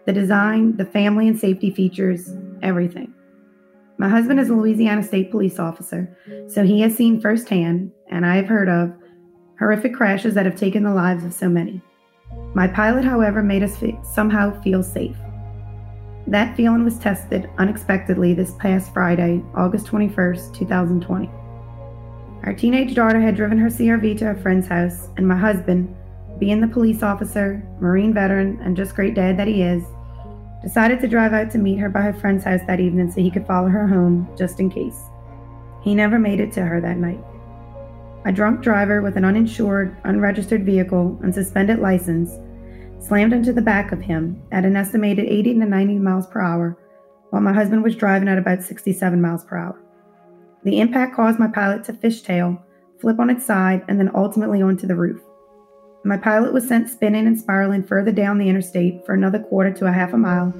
the 0.05 0.13
design, 0.13 0.77
the 0.77 0.85
family 0.85 1.27
and 1.27 1.37
safety 1.37 1.69
features, 1.69 2.31
everything. 2.61 3.13
My 3.99 4.09
husband 4.09 4.39
is 4.39 4.49
a 4.49 4.53
Louisiana 4.53 5.01
State 5.01 5.31
Police 5.31 5.57
officer, 5.57 6.15
so 6.47 6.63
he 6.63 6.81
has 6.81 6.95
seen 6.95 7.19
firsthand, 7.19 7.91
and 8.09 8.25
I 8.25 8.35
have 8.35 8.45
heard 8.45 8.69
of, 8.69 8.93
horrific 9.57 9.95
crashes 9.95 10.35
that 10.35 10.45
have 10.45 10.55
taken 10.55 10.83
the 10.83 10.93
lives 10.93 11.23
of 11.23 11.33
so 11.33 11.49
many. 11.49 11.81
My 12.53 12.67
pilot, 12.67 13.05
however, 13.05 13.41
made 13.41 13.63
us 13.63 13.75
fe- 13.75 13.97
somehow 14.03 14.61
feel 14.61 14.83
safe. 14.83 15.15
That 16.27 16.55
feeling 16.55 16.83
was 16.83 16.99
tested 16.99 17.49
unexpectedly 17.57 18.35
this 18.35 18.53
past 18.59 18.93
Friday, 18.93 19.43
August 19.55 19.87
21st, 19.87 20.53
2020. 20.53 21.27
Our 22.43 22.53
teenage 22.53 22.93
daughter 22.93 23.19
had 23.19 23.35
driven 23.35 23.57
her 23.57 23.69
CRV 23.69 24.19
to 24.19 24.31
a 24.31 24.35
friend's 24.35 24.67
house, 24.67 25.09
and 25.17 25.27
my 25.27 25.37
husband, 25.37 25.95
being 26.37 26.61
the 26.61 26.67
police 26.67 27.01
officer, 27.01 27.63
Marine 27.79 28.13
veteran, 28.13 28.59
and 28.61 28.77
just 28.77 28.93
great 28.93 29.15
dad 29.15 29.37
that 29.37 29.47
he 29.47 29.63
is, 29.63 29.83
decided 30.61 30.99
to 30.99 31.07
drive 31.07 31.33
out 31.33 31.51
to 31.51 31.57
meet 31.57 31.77
her 31.77 31.89
by 31.89 32.01
her 32.01 32.13
friend's 32.13 32.43
house 32.43 32.61
that 32.67 32.79
evening 32.79 33.11
so 33.11 33.21
he 33.21 33.31
could 33.31 33.47
follow 33.47 33.67
her 33.67 33.87
home 33.87 34.27
just 34.37 34.59
in 34.59 34.69
case. 34.69 35.01
He 35.83 35.95
never 35.95 36.19
made 36.19 36.39
it 36.39 36.51
to 36.53 36.61
her 36.61 36.81
that 36.81 36.97
night. 36.97 37.23
A 38.25 38.31
drunk 38.31 38.61
driver 38.61 39.01
with 39.01 39.15
an 39.15 39.23
uninsured, 39.23 39.95
unregistered 40.03 40.65
vehicle 40.65 41.17
and 41.23 41.33
suspended 41.33 41.79
license 41.79 42.31
slammed 42.99 43.33
into 43.33 43.53
the 43.53 43.61
back 43.61 43.91
of 43.91 44.01
him 44.01 44.41
at 44.51 44.65
an 44.65 44.75
estimated 44.75 45.25
80 45.25 45.53
to 45.53 45.65
90 45.65 45.99
miles 45.99 46.27
per 46.27 46.41
hour, 46.41 46.77
while 47.29 47.41
my 47.41 47.53
husband 47.53 47.83
was 47.83 47.95
driving 47.95 48.27
at 48.27 48.37
about 48.37 48.63
67 48.63 49.21
miles 49.21 49.45
per 49.45 49.57
hour. 49.57 49.79
The 50.63 50.79
impact 50.79 51.15
caused 51.15 51.39
my 51.39 51.47
pilot 51.47 51.83
to 51.85 51.93
fishtail, 51.93 52.59
flip 52.99 53.19
on 53.19 53.29
its 53.29 53.45
side, 53.45 53.83
and 53.87 53.99
then 53.99 54.11
ultimately 54.13 54.61
onto 54.61 54.87
the 54.87 54.95
roof. 54.95 55.21
My 56.07 56.15
pilot 56.15 56.53
was 56.53 56.65
sent 56.65 56.89
spinning 56.89 57.27
and 57.27 57.37
spiraling 57.37 57.83
further 57.83 58.13
down 58.13 58.37
the 58.37 58.47
interstate 58.47 59.05
for 59.05 59.13
another 59.13 59.39
quarter 59.39 59.73
to 59.73 59.87
a 59.87 59.91
half 59.91 60.13
a 60.13 60.17
mile 60.17 60.51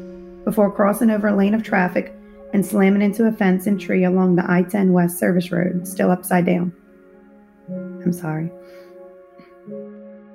before 0.44 0.70
crossing 0.70 1.10
over 1.10 1.30
a 1.30 1.36
lane 1.38 1.54
of 1.54 1.64
traffic 1.64 2.14
and 2.54 2.66
slamming 2.66 3.02
into 3.02 3.26
a 3.26 3.32
fence 3.32 3.66
and 3.66 3.80
tree 3.80 4.04
along 4.04 4.36
the 4.36 4.44
I 4.46 4.64
10 4.64 4.92
West 4.92 5.18
service 5.18 5.50
road, 5.50 5.88
still 5.88 6.12
upside 6.12 6.46
down. 6.46 6.74
I'm 7.70 8.12
sorry. 8.12 8.52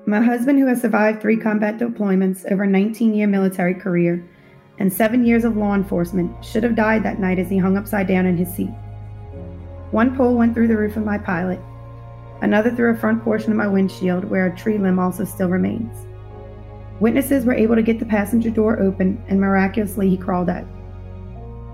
My 0.06 0.22
husband, 0.22 0.58
who 0.58 0.66
has 0.66 0.80
survived 0.80 1.20
three 1.20 1.36
combat 1.36 1.76
deployments 1.76 2.50
over 2.50 2.62
a 2.62 2.66
19 2.66 3.12
year 3.12 3.26
military 3.26 3.74
career 3.74 4.26
and 4.78 4.90
seven 4.90 5.26
years 5.26 5.44
of 5.44 5.58
law 5.58 5.74
enforcement, 5.74 6.42
should 6.42 6.62
have 6.62 6.74
died 6.74 7.02
that 7.02 7.20
night 7.20 7.38
as 7.38 7.50
he 7.50 7.58
hung 7.58 7.76
upside 7.76 8.06
down 8.06 8.24
in 8.24 8.38
his 8.38 8.48
seat. 8.48 8.72
One 9.90 10.16
pole 10.16 10.36
went 10.36 10.54
through 10.54 10.68
the 10.68 10.76
roof 10.78 10.96
of 10.96 11.04
my 11.04 11.18
pilot, 11.18 11.60
another 12.42 12.70
through 12.70 12.90
a 12.90 12.96
front 12.96 13.24
portion 13.24 13.50
of 13.50 13.56
my 13.56 13.66
windshield 13.66 14.24
where 14.24 14.46
a 14.46 14.56
tree 14.56 14.76
limb 14.76 14.98
also 14.98 15.24
still 15.24 15.48
remains. 15.48 16.06
Witnesses 17.00 17.44
were 17.44 17.54
able 17.54 17.74
to 17.74 17.82
get 17.82 17.98
the 17.98 18.04
passenger 18.04 18.50
door 18.50 18.78
open, 18.80 19.22
and 19.28 19.40
miraculously, 19.40 20.08
he 20.08 20.16
crawled 20.16 20.50
out. 20.50 20.66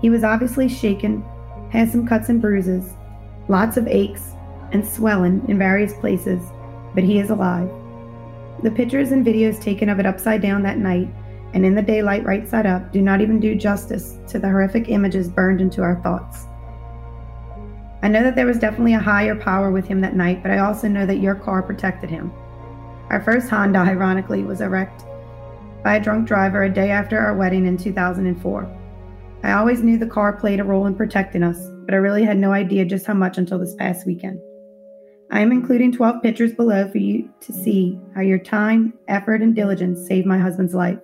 He 0.01 0.09
was 0.09 0.23
obviously 0.23 0.69
shaken, 0.69 1.23
had 1.71 1.91
some 1.91 2.07
cuts 2.07 2.29
and 2.29 2.41
bruises, 2.41 2.93
lots 3.47 3.77
of 3.77 3.87
aches, 3.87 4.31
and 4.71 4.87
swelling 4.87 5.43
in 5.47 5.57
various 5.57 5.93
places, 5.95 6.41
but 6.95 7.03
he 7.03 7.19
is 7.19 7.29
alive. 7.29 7.69
The 8.63 8.71
pictures 8.71 9.11
and 9.11 9.25
videos 9.25 9.61
taken 9.61 9.89
of 9.89 9.99
it 9.99 10.05
upside 10.05 10.41
down 10.41 10.63
that 10.63 10.77
night 10.77 11.07
and 11.53 11.65
in 11.65 11.75
the 11.75 11.81
daylight 11.81 12.25
right 12.25 12.47
side 12.47 12.65
up 12.65 12.91
do 12.91 13.01
not 13.01 13.21
even 13.21 13.39
do 13.39 13.55
justice 13.55 14.17
to 14.27 14.37
the 14.37 14.47
horrific 14.47 14.89
images 14.89 15.29
burned 15.29 15.61
into 15.61 15.81
our 15.81 16.01
thoughts. 16.01 16.45
I 18.01 18.07
know 18.07 18.23
that 18.23 18.35
there 18.35 18.45
was 18.45 18.59
definitely 18.59 18.93
a 18.93 18.99
higher 18.99 19.35
power 19.35 19.71
with 19.71 19.85
him 19.85 19.99
that 20.01 20.15
night, 20.15 20.41
but 20.41 20.51
I 20.51 20.59
also 20.59 20.87
know 20.87 21.05
that 21.05 21.17
your 21.17 21.35
car 21.35 21.61
protected 21.61 22.09
him. 22.09 22.31
Our 23.09 23.21
first 23.21 23.49
Honda, 23.49 23.79
ironically, 23.79 24.43
was 24.43 24.61
wrecked 24.61 25.03
by 25.83 25.95
a 25.95 25.99
drunk 26.01 26.27
driver 26.27 26.63
a 26.63 26.73
day 26.73 26.91
after 26.91 27.19
our 27.19 27.35
wedding 27.35 27.65
in 27.65 27.77
2004. 27.77 28.75
I 29.43 29.53
always 29.53 29.81
knew 29.81 29.97
the 29.97 30.05
car 30.05 30.33
played 30.33 30.59
a 30.59 30.63
role 30.63 30.85
in 30.85 30.95
protecting 30.95 31.43
us, 31.43 31.59
but 31.85 31.93
I 31.93 31.97
really 31.97 32.23
had 32.23 32.37
no 32.37 32.51
idea 32.51 32.85
just 32.85 33.05
how 33.05 33.13
much 33.13 33.37
until 33.37 33.59
this 33.59 33.75
past 33.75 34.05
weekend. 34.05 34.39
I 35.31 35.41
am 35.41 35.51
including 35.51 35.91
12 35.91 36.21
pictures 36.21 36.53
below 36.53 36.89
for 36.89 36.97
you 36.97 37.29
to 37.41 37.53
see 37.53 37.99
how 38.15 38.21
your 38.21 38.39
time, 38.39 38.93
effort, 39.07 39.41
and 39.41 39.55
diligence 39.55 40.05
saved 40.07 40.25
my 40.25 40.37
husband's 40.37 40.73
life. 40.73 40.99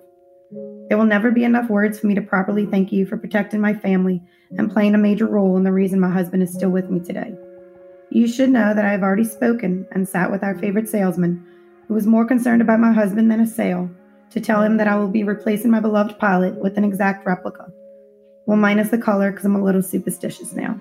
There 0.88 0.98
will 0.98 1.04
never 1.04 1.30
be 1.30 1.44
enough 1.44 1.70
words 1.70 1.98
for 1.98 2.06
me 2.06 2.14
to 2.14 2.22
properly 2.22 2.66
thank 2.66 2.92
you 2.92 3.06
for 3.06 3.16
protecting 3.16 3.60
my 3.60 3.74
family 3.74 4.22
and 4.56 4.72
playing 4.72 4.94
a 4.94 4.98
major 4.98 5.26
role 5.26 5.56
in 5.56 5.64
the 5.64 5.72
reason 5.72 6.00
my 6.00 6.10
husband 6.10 6.42
is 6.42 6.52
still 6.52 6.70
with 6.70 6.90
me 6.90 7.00
today. 7.00 7.34
You 8.10 8.28
should 8.28 8.50
know 8.50 8.74
that 8.74 8.84
I 8.84 8.92
have 8.92 9.02
already 9.02 9.24
spoken 9.24 9.86
and 9.92 10.08
sat 10.08 10.30
with 10.30 10.42
our 10.42 10.56
favorite 10.56 10.88
salesman, 10.88 11.44
who 11.88 11.94
was 11.94 12.06
more 12.06 12.24
concerned 12.24 12.62
about 12.62 12.80
my 12.80 12.92
husband 12.92 13.30
than 13.30 13.40
a 13.40 13.46
sale, 13.46 13.90
to 14.30 14.40
tell 14.40 14.62
him 14.62 14.76
that 14.76 14.88
I 14.88 14.96
will 14.96 15.08
be 15.08 15.24
replacing 15.24 15.70
my 15.70 15.80
beloved 15.80 16.18
pilot 16.18 16.56
with 16.56 16.78
an 16.78 16.84
exact 16.84 17.26
replica. 17.26 17.70
Well, 18.46 18.56
minus 18.56 18.90
the 18.90 18.98
color 18.98 19.30
because 19.30 19.44
I'm 19.44 19.56
a 19.56 19.64
little 19.64 19.82
superstitious 19.82 20.52
now. 20.52 20.78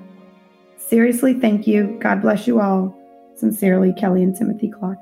Seriously, 0.78 1.34
thank 1.34 1.66
you. 1.66 1.98
God 2.00 2.22
bless 2.22 2.46
you 2.46 2.62
all. 2.62 2.96
Sincerely, 3.36 3.92
Kelly 3.94 4.24
and 4.24 4.36
Timothy 4.36 4.70
Clark. 4.70 5.00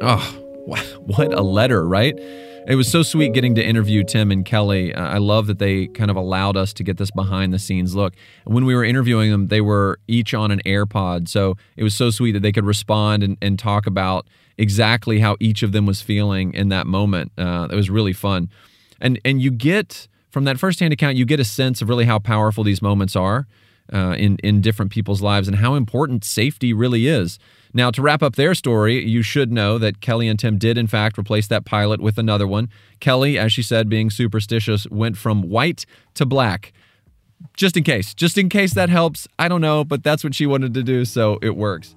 Oh, 0.00 0.38
what 0.64 1.32
a 1.32 1.42
letter, 1.42 1.86
right? 1.86 2.18
It 2.64 2.76
was 2.76 2.86
so 2.86 3.02
sweet 3.02 3.32
getting 3.32 3.56
to 3.56 3.64
interview 3.64 4.04
Tim 4.04 4.30
and 4.30 4.44
Kelly. 4.44 4.94
I 4.94 5.18
love 5.18 5.48
that 5.48 5.58
they 5.58 5.88
kind 5.88 6.12
of 6.12 6.16
allowed 6.16 6.56
us 6.56 6.72
to 6.74 6.84
get 6.84 6.96
this 6.96 7.10
behind 7.10 7.52
the 7.52 7.58
scenes 7.58 7.96
look. 7.96 8.14
when 8.44 8.64
we 8.64 8.74
were 8.74 8.84
interviewing 8.84 9.32
them, 9.32 9.48
they 9.48 9.60
were 9.60 9.98
each 10.06 10.32
on 10.32 10.52
an 10.52 10.60
AirPod. 10.64 11.28
So 11.28 11.56
it 11.76 11.82
was 11.82 11.94
so 11.94 12.10
sweet 12.10 12.32
that 12.32 12.40
they 12.40 12.52
could 12.52 12.64
respond 12.64 13.24
and, 13.24 13.36
and 13.42 13.58
talk 13.58 13.88
about 13.88 14.28
exactly 14.58 15.18
how 15.18 15.36
each 15.40 15.64
of 15.64 15.72
them 15.72 15.86
was 15.86 16.00
feeling 16.02 16.54
in 16.54 16.68
that 16.68 16.86
moment. 16.86 17.32
Uh, 17.36 17.66
it 17.70 17.74
was 17.74 17.90
really 17.90 18.12
fun. 18.12 18.48
And, 19.00 19.18
and 19.24 19.42
you 19.42 19.50
get, 19.50 20.06
from 20.30 20.44
that 20.44 20.60
firsthand 20.60 20.92
account, 20.92 21.16
you 21.16 21.24
get 21.24 21.40
a 21.40 21.44
sense 21.44 21.82
of 21.82 21.88
really 21.88 22.04
how 22.04 22.20
powerful 22.20 22.62
these 22.62 22.80
moments 22.80 23.16
are 23.16 23.48
uh, 23.92 24.14
in, 24.18 24.36
in 24.42 24.60
different 24.60 24.92
people's 24.92 25.22
lives 25.22 25.48
and 25.48 25.56
how 25.56 25.74
important 25.74 26.24
safety 26.24 26.72
really 26.72 27.06
is. 27.06 27.38
Now, 27.74 27.90
to 27.90 28.02
wrap 28.02 28.22
up 28.22 28.36
their 28.36 28.54
story, 28.54 29.02
you 29.02 29.22
should 29.22 29.50
know 29.50 29.78
that 29.78 30.00
Kelly 30.02 30.28
and 30.28 30.38
Tim 30.38 30.58
did, 30.58 30.76
in 30.76 30.86
fact, 30.86 31.18
replace 31.18 31.46
that 31.46 31.64
pilot 31.64 32.00
with 32.00 32.18
another 32.18 32.46
one. 32.46 32.68
Kelly, 33.00 33.38
as 33.38 33.52
she 33.52 33.62
said, 33.62 33.88
being 33.88 34.10
superstitious, 34.10 34.86
went 34.90 35.16
from 35.16 35.42
white 35.42 35.86
to 36.14 36.26
black. 36.26 36.72
Just 37.56 37.76
in 37.76 37.82
case, 37.82 38.14
just 38.14 38.36
in 38.36 38.48
case 38.48 38.74
that 38.74 38.88
helps. 38.88 39.26
I 39.38 39.48
don't 39.48 39.62
know, 39.62 39.84
but 39.84 40.04
that's 40.04 40.22
what 40.22 40.34
she 40.34 40.46
wanted 40.46 40.74
to 40.74 40.82
do, 40.82 41.04
so 41.04 41.38
it 41.42 41.56
works. 41.56 41.96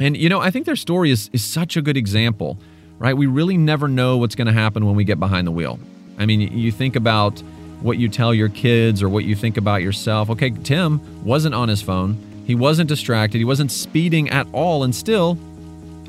And, 0.00 0.16
you 0.16 0.28
know, 0.28 0.40
I 0.40 0.50
think 0.50 0.66
their 0.66 0.76
story 0.76 1.10
is, 1.10 1.30
is 1.32 1.44
such 1.44 1.76
a 1.76 1.82
good 1.82 1.96
example, 1.96 2.58
right? 2.98 3.16
We 3.16 3.26
really 3.26 3.56
never 3.56 3.88
know 3.88 4.16
what's 4.16 4.34
going 4.34 4.46
to 4.46 4.52
happen 4.52 4.84
when 4.84 4.94
we 4.94 5.04
get 5.04 5.18
behind 5.18 5.46
the 5.46 5.52
wheel. 5.52 5.78
I 6.18 6.26
mean, 6.26 6.40
you 6.40 6.70
think 6.72 6.96
about 6.96 7.42
what 7.80 7.98
you 7.98 8.08
tell 8.08 8.34
your 8.34 8.48
kids 8.48 9.02
or 9.02 9.08
what 9.08 9.24
you 9.24 9.34
think 9.34 9.56
about 9.56 9.82
yourself. 9.82 10.30
Okay, 10.30 10.50
Tim 10.50 11.24
wasn't 11.24 11.54
on 11.54 11.68
his 11.68 11.82
phone. 11.82 12.16
He 12.46 12.54
wasn't 12.54 12.88
distracted, 12.88 13.38
he 13.38 13.44
wasn't 13.44 13.70
speeding 13.70 14.30
at 14.30 14.46
all, 14.52 14.82
and 14.82 14.94
still, 14.94 15.36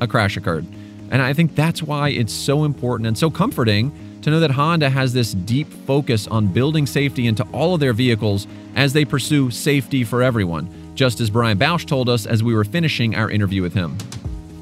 a 0.00 0.08
crash 0.08 0.38
occurred. 0.38 0.64
And 1.10 1.20
I 1.20 1.34
think 1.34 1.54
that's 1.54 1.82
why 1.82 2.08
it's 2.08 2.32
so 2.32 2.64
important 2.64 3.06
and 3.08 3.18
so 3.18 3.30
comforting 3.30 3.92
to 4.22 4.30
know 4.30 4.40
that 4.40 4.50
Honda 4.50 4.88
has 4.88 5.12
this 5.12 5.32
deep 5.32 5.70
focus 5.86 6.26
on 6.26 6.46
building 6.46 6.86
safety 6.86 7.26
into 7.26 7.42
all 7.52 7.74
of 7.74 7.80
their 7.80 7.92
vehicles 7.92 8.46
as 8.74 8.92
they 8.92 9.04
pursue 9.04 9.50
safety 9.50 10.04
for 10.04 10.22
everyone, 10.22 10.68
just 10.94 11.20
as 11.20 11.28
Brian 11.28 11.58
Bausch 11.58 11.84
told 11.84 12.08
us 12.08 12.24
as 12.24 12.42
we 12.42 12.54
were 12.54 12.64
finishing 12.64 13.14
our 13.14 13.30
interview 13.30 13.60
with 13.60 13.74
him. 13.74 13.96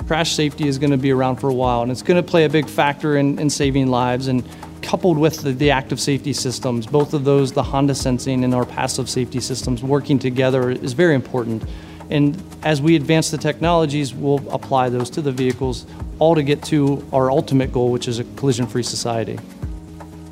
Crash 0.06 0.32
safety 0.32 0.66
is 0.66 0.78
going 0.78 0.90
to 0.90 0.96
be 0.96 1.12
around 1.12 1.36
for 1.36 1.48
a 1.48 1.54
while, 1.54 1.82
and 1.82 1.92
it's 1.92 2.02
going 2.02 2.20
to 2.20 2.28
play 2.28 2.44
a 2.44 2.48
big 2.48 2.68
factor 2.68 3.18
in, 3.18 3.38
in 3.38 3.50
saving 3.50 3.88
lives. 3.88 4.26
And 4.26 4.42
coupled 4.82 5.18
with 5.18 5.42
the, 5.42 5.52
the, 5.52 5.70
active 5.70 6.00
safety 6.00 6.32
systems, 6.32 6.86
both 6.86 7.14
of 7.14 7.24
those, 7.24 7.52
the 7.52 7.62
Honda 7.62 7.94
sensing 7.94 8.44
and 8.44 8.54
our 8.54 8.64
passive 8.64 9.08
safety 9.08 9.40
systems 9.40 9.82
working 9.82 10.18
together 10.18 10.70
is 10.70 10.92
very 10.92 11.14
important. 11.14 11.62
And 12.10 12.42
as 12.62 12.80
we 12.80 12.96
advance 12.96 13.30
the 13.30 13.38
technologies, 13.38 14.14
we'll 14.14 14.48
apply 14.52 14.88
those 14.88 15.10
to 15.10 15.22
the 15.22 15.32
vehicles, 15.32 15.86
all 16.18 16.34
to 16.34 16.42
get 16.42 16.62
to 16.64 17.04
our 17.12 17.30
ultimate 17.30 17.72
goal, 17.72 17.90
which 17.90 18.08
is 18.08 18.18
a 18.18 18.24
collision 18.36 18.66
free 18.66 18.82
society. 18.82 19.38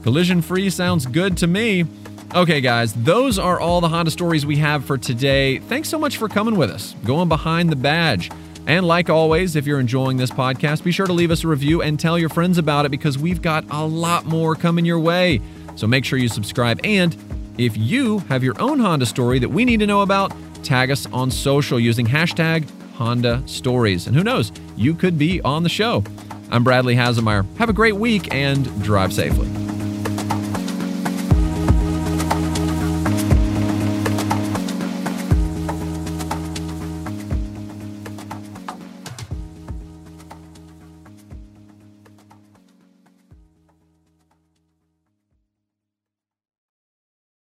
Collision 0.03 0.41
free 0.41 0.71
sounds 0.71 1.05
good 1.05 1.37
to 1.39 1.47
me. 1.47 1.85
Okay, 2.35 2.61
guys, 2.61 2.93
those 2.95 3.39
are 3.39 3.61
all 3.61 3.81
the 3.81 3.89
Honda 3.89 4.11
stories 4.11 4.45
we 4.45 4.57
have 4.57 4.85
for 4.85 4.99
today. 4.99 5.59
Thanks 5.59 5.89
so 5.89 5.99
much 5.99 6.17
for 6.17 6.29
coming 6.29 6.57
with 6.57 6.71
us, 6.71 6.95
going 7.05 7.29
behind 7.29 7.71
the 7.71 7.77
badge. 7.77 8.31
And 8.67 8.87
like 8.87 9.09
always, 9.09 9.55
if 9.55 9.67
you're 9.67 9.79
enjoying 9.79 10.17
this 10.17 10.31
podcast, 10.31 10.83
be 10.83 10.91
sure 10.91 11.07
to 11.07 11.13
leave 11.13 11.31
us 11.31 11.45
a 11.45 11.49
review 11.49 11.83
and 11.83 11.99
tell 11.99 12.19
your 12.19 12.29
friends 12.29 12.59
about 12.59 12.85
it 12.85 12.89
because 12.91 13.17
we've 13.17 13.41
got 13.41 13.65
a 13.71 13.87
lot 13.87 14.25
more 14.27 14.55
coming 14.57 14.85
your 14.85 14.99
way. 14.99 15.41
So 15.77 15.87
make 15.87 16.05
sure 16.05 16.19
you 16.19 16.29
subscribe. 16.29 16.81
And 16.85 17.17
if 17.59 17.77
you 17.77 18.19
have 18.21 18.43
your 18.43 18.61
own 18.61 18.81
Honda 18.81 19.07
story 19.07 19.39
that 19.39 19.49
we 19.49 19.65
need 19.65 19.81
to 19.81 19.87
know 19.87 20.03
about, 20.03 20.33
tag 20.65 20.91
us 20.91 21.07
on 21.13 21.31
social 21.31 21.79
using 21.79 22.07
hashtag 22.07 22.69
Honda 22.95 23.43
Stories. 23.47 24.07
And 24.07 24.17
who 24.17 24.25
knows, 24.25 24.51
you 24.77 24.95
could 24.95 25.19
be 25.19 25.41
on 25.43 25.63
the 25.63 25.69
show. 25.69 26.03
I'm 26.51 26.65
Bradley 26.65 26.97
Hasemeyer. 26.97 27.47
Have 27.57 27.69
a 27.69 27.75
great 27.75 27.97
week 27.97 28.33
and 28.35 28.83
drive 28.83 29.13
safely. 29.13 29.66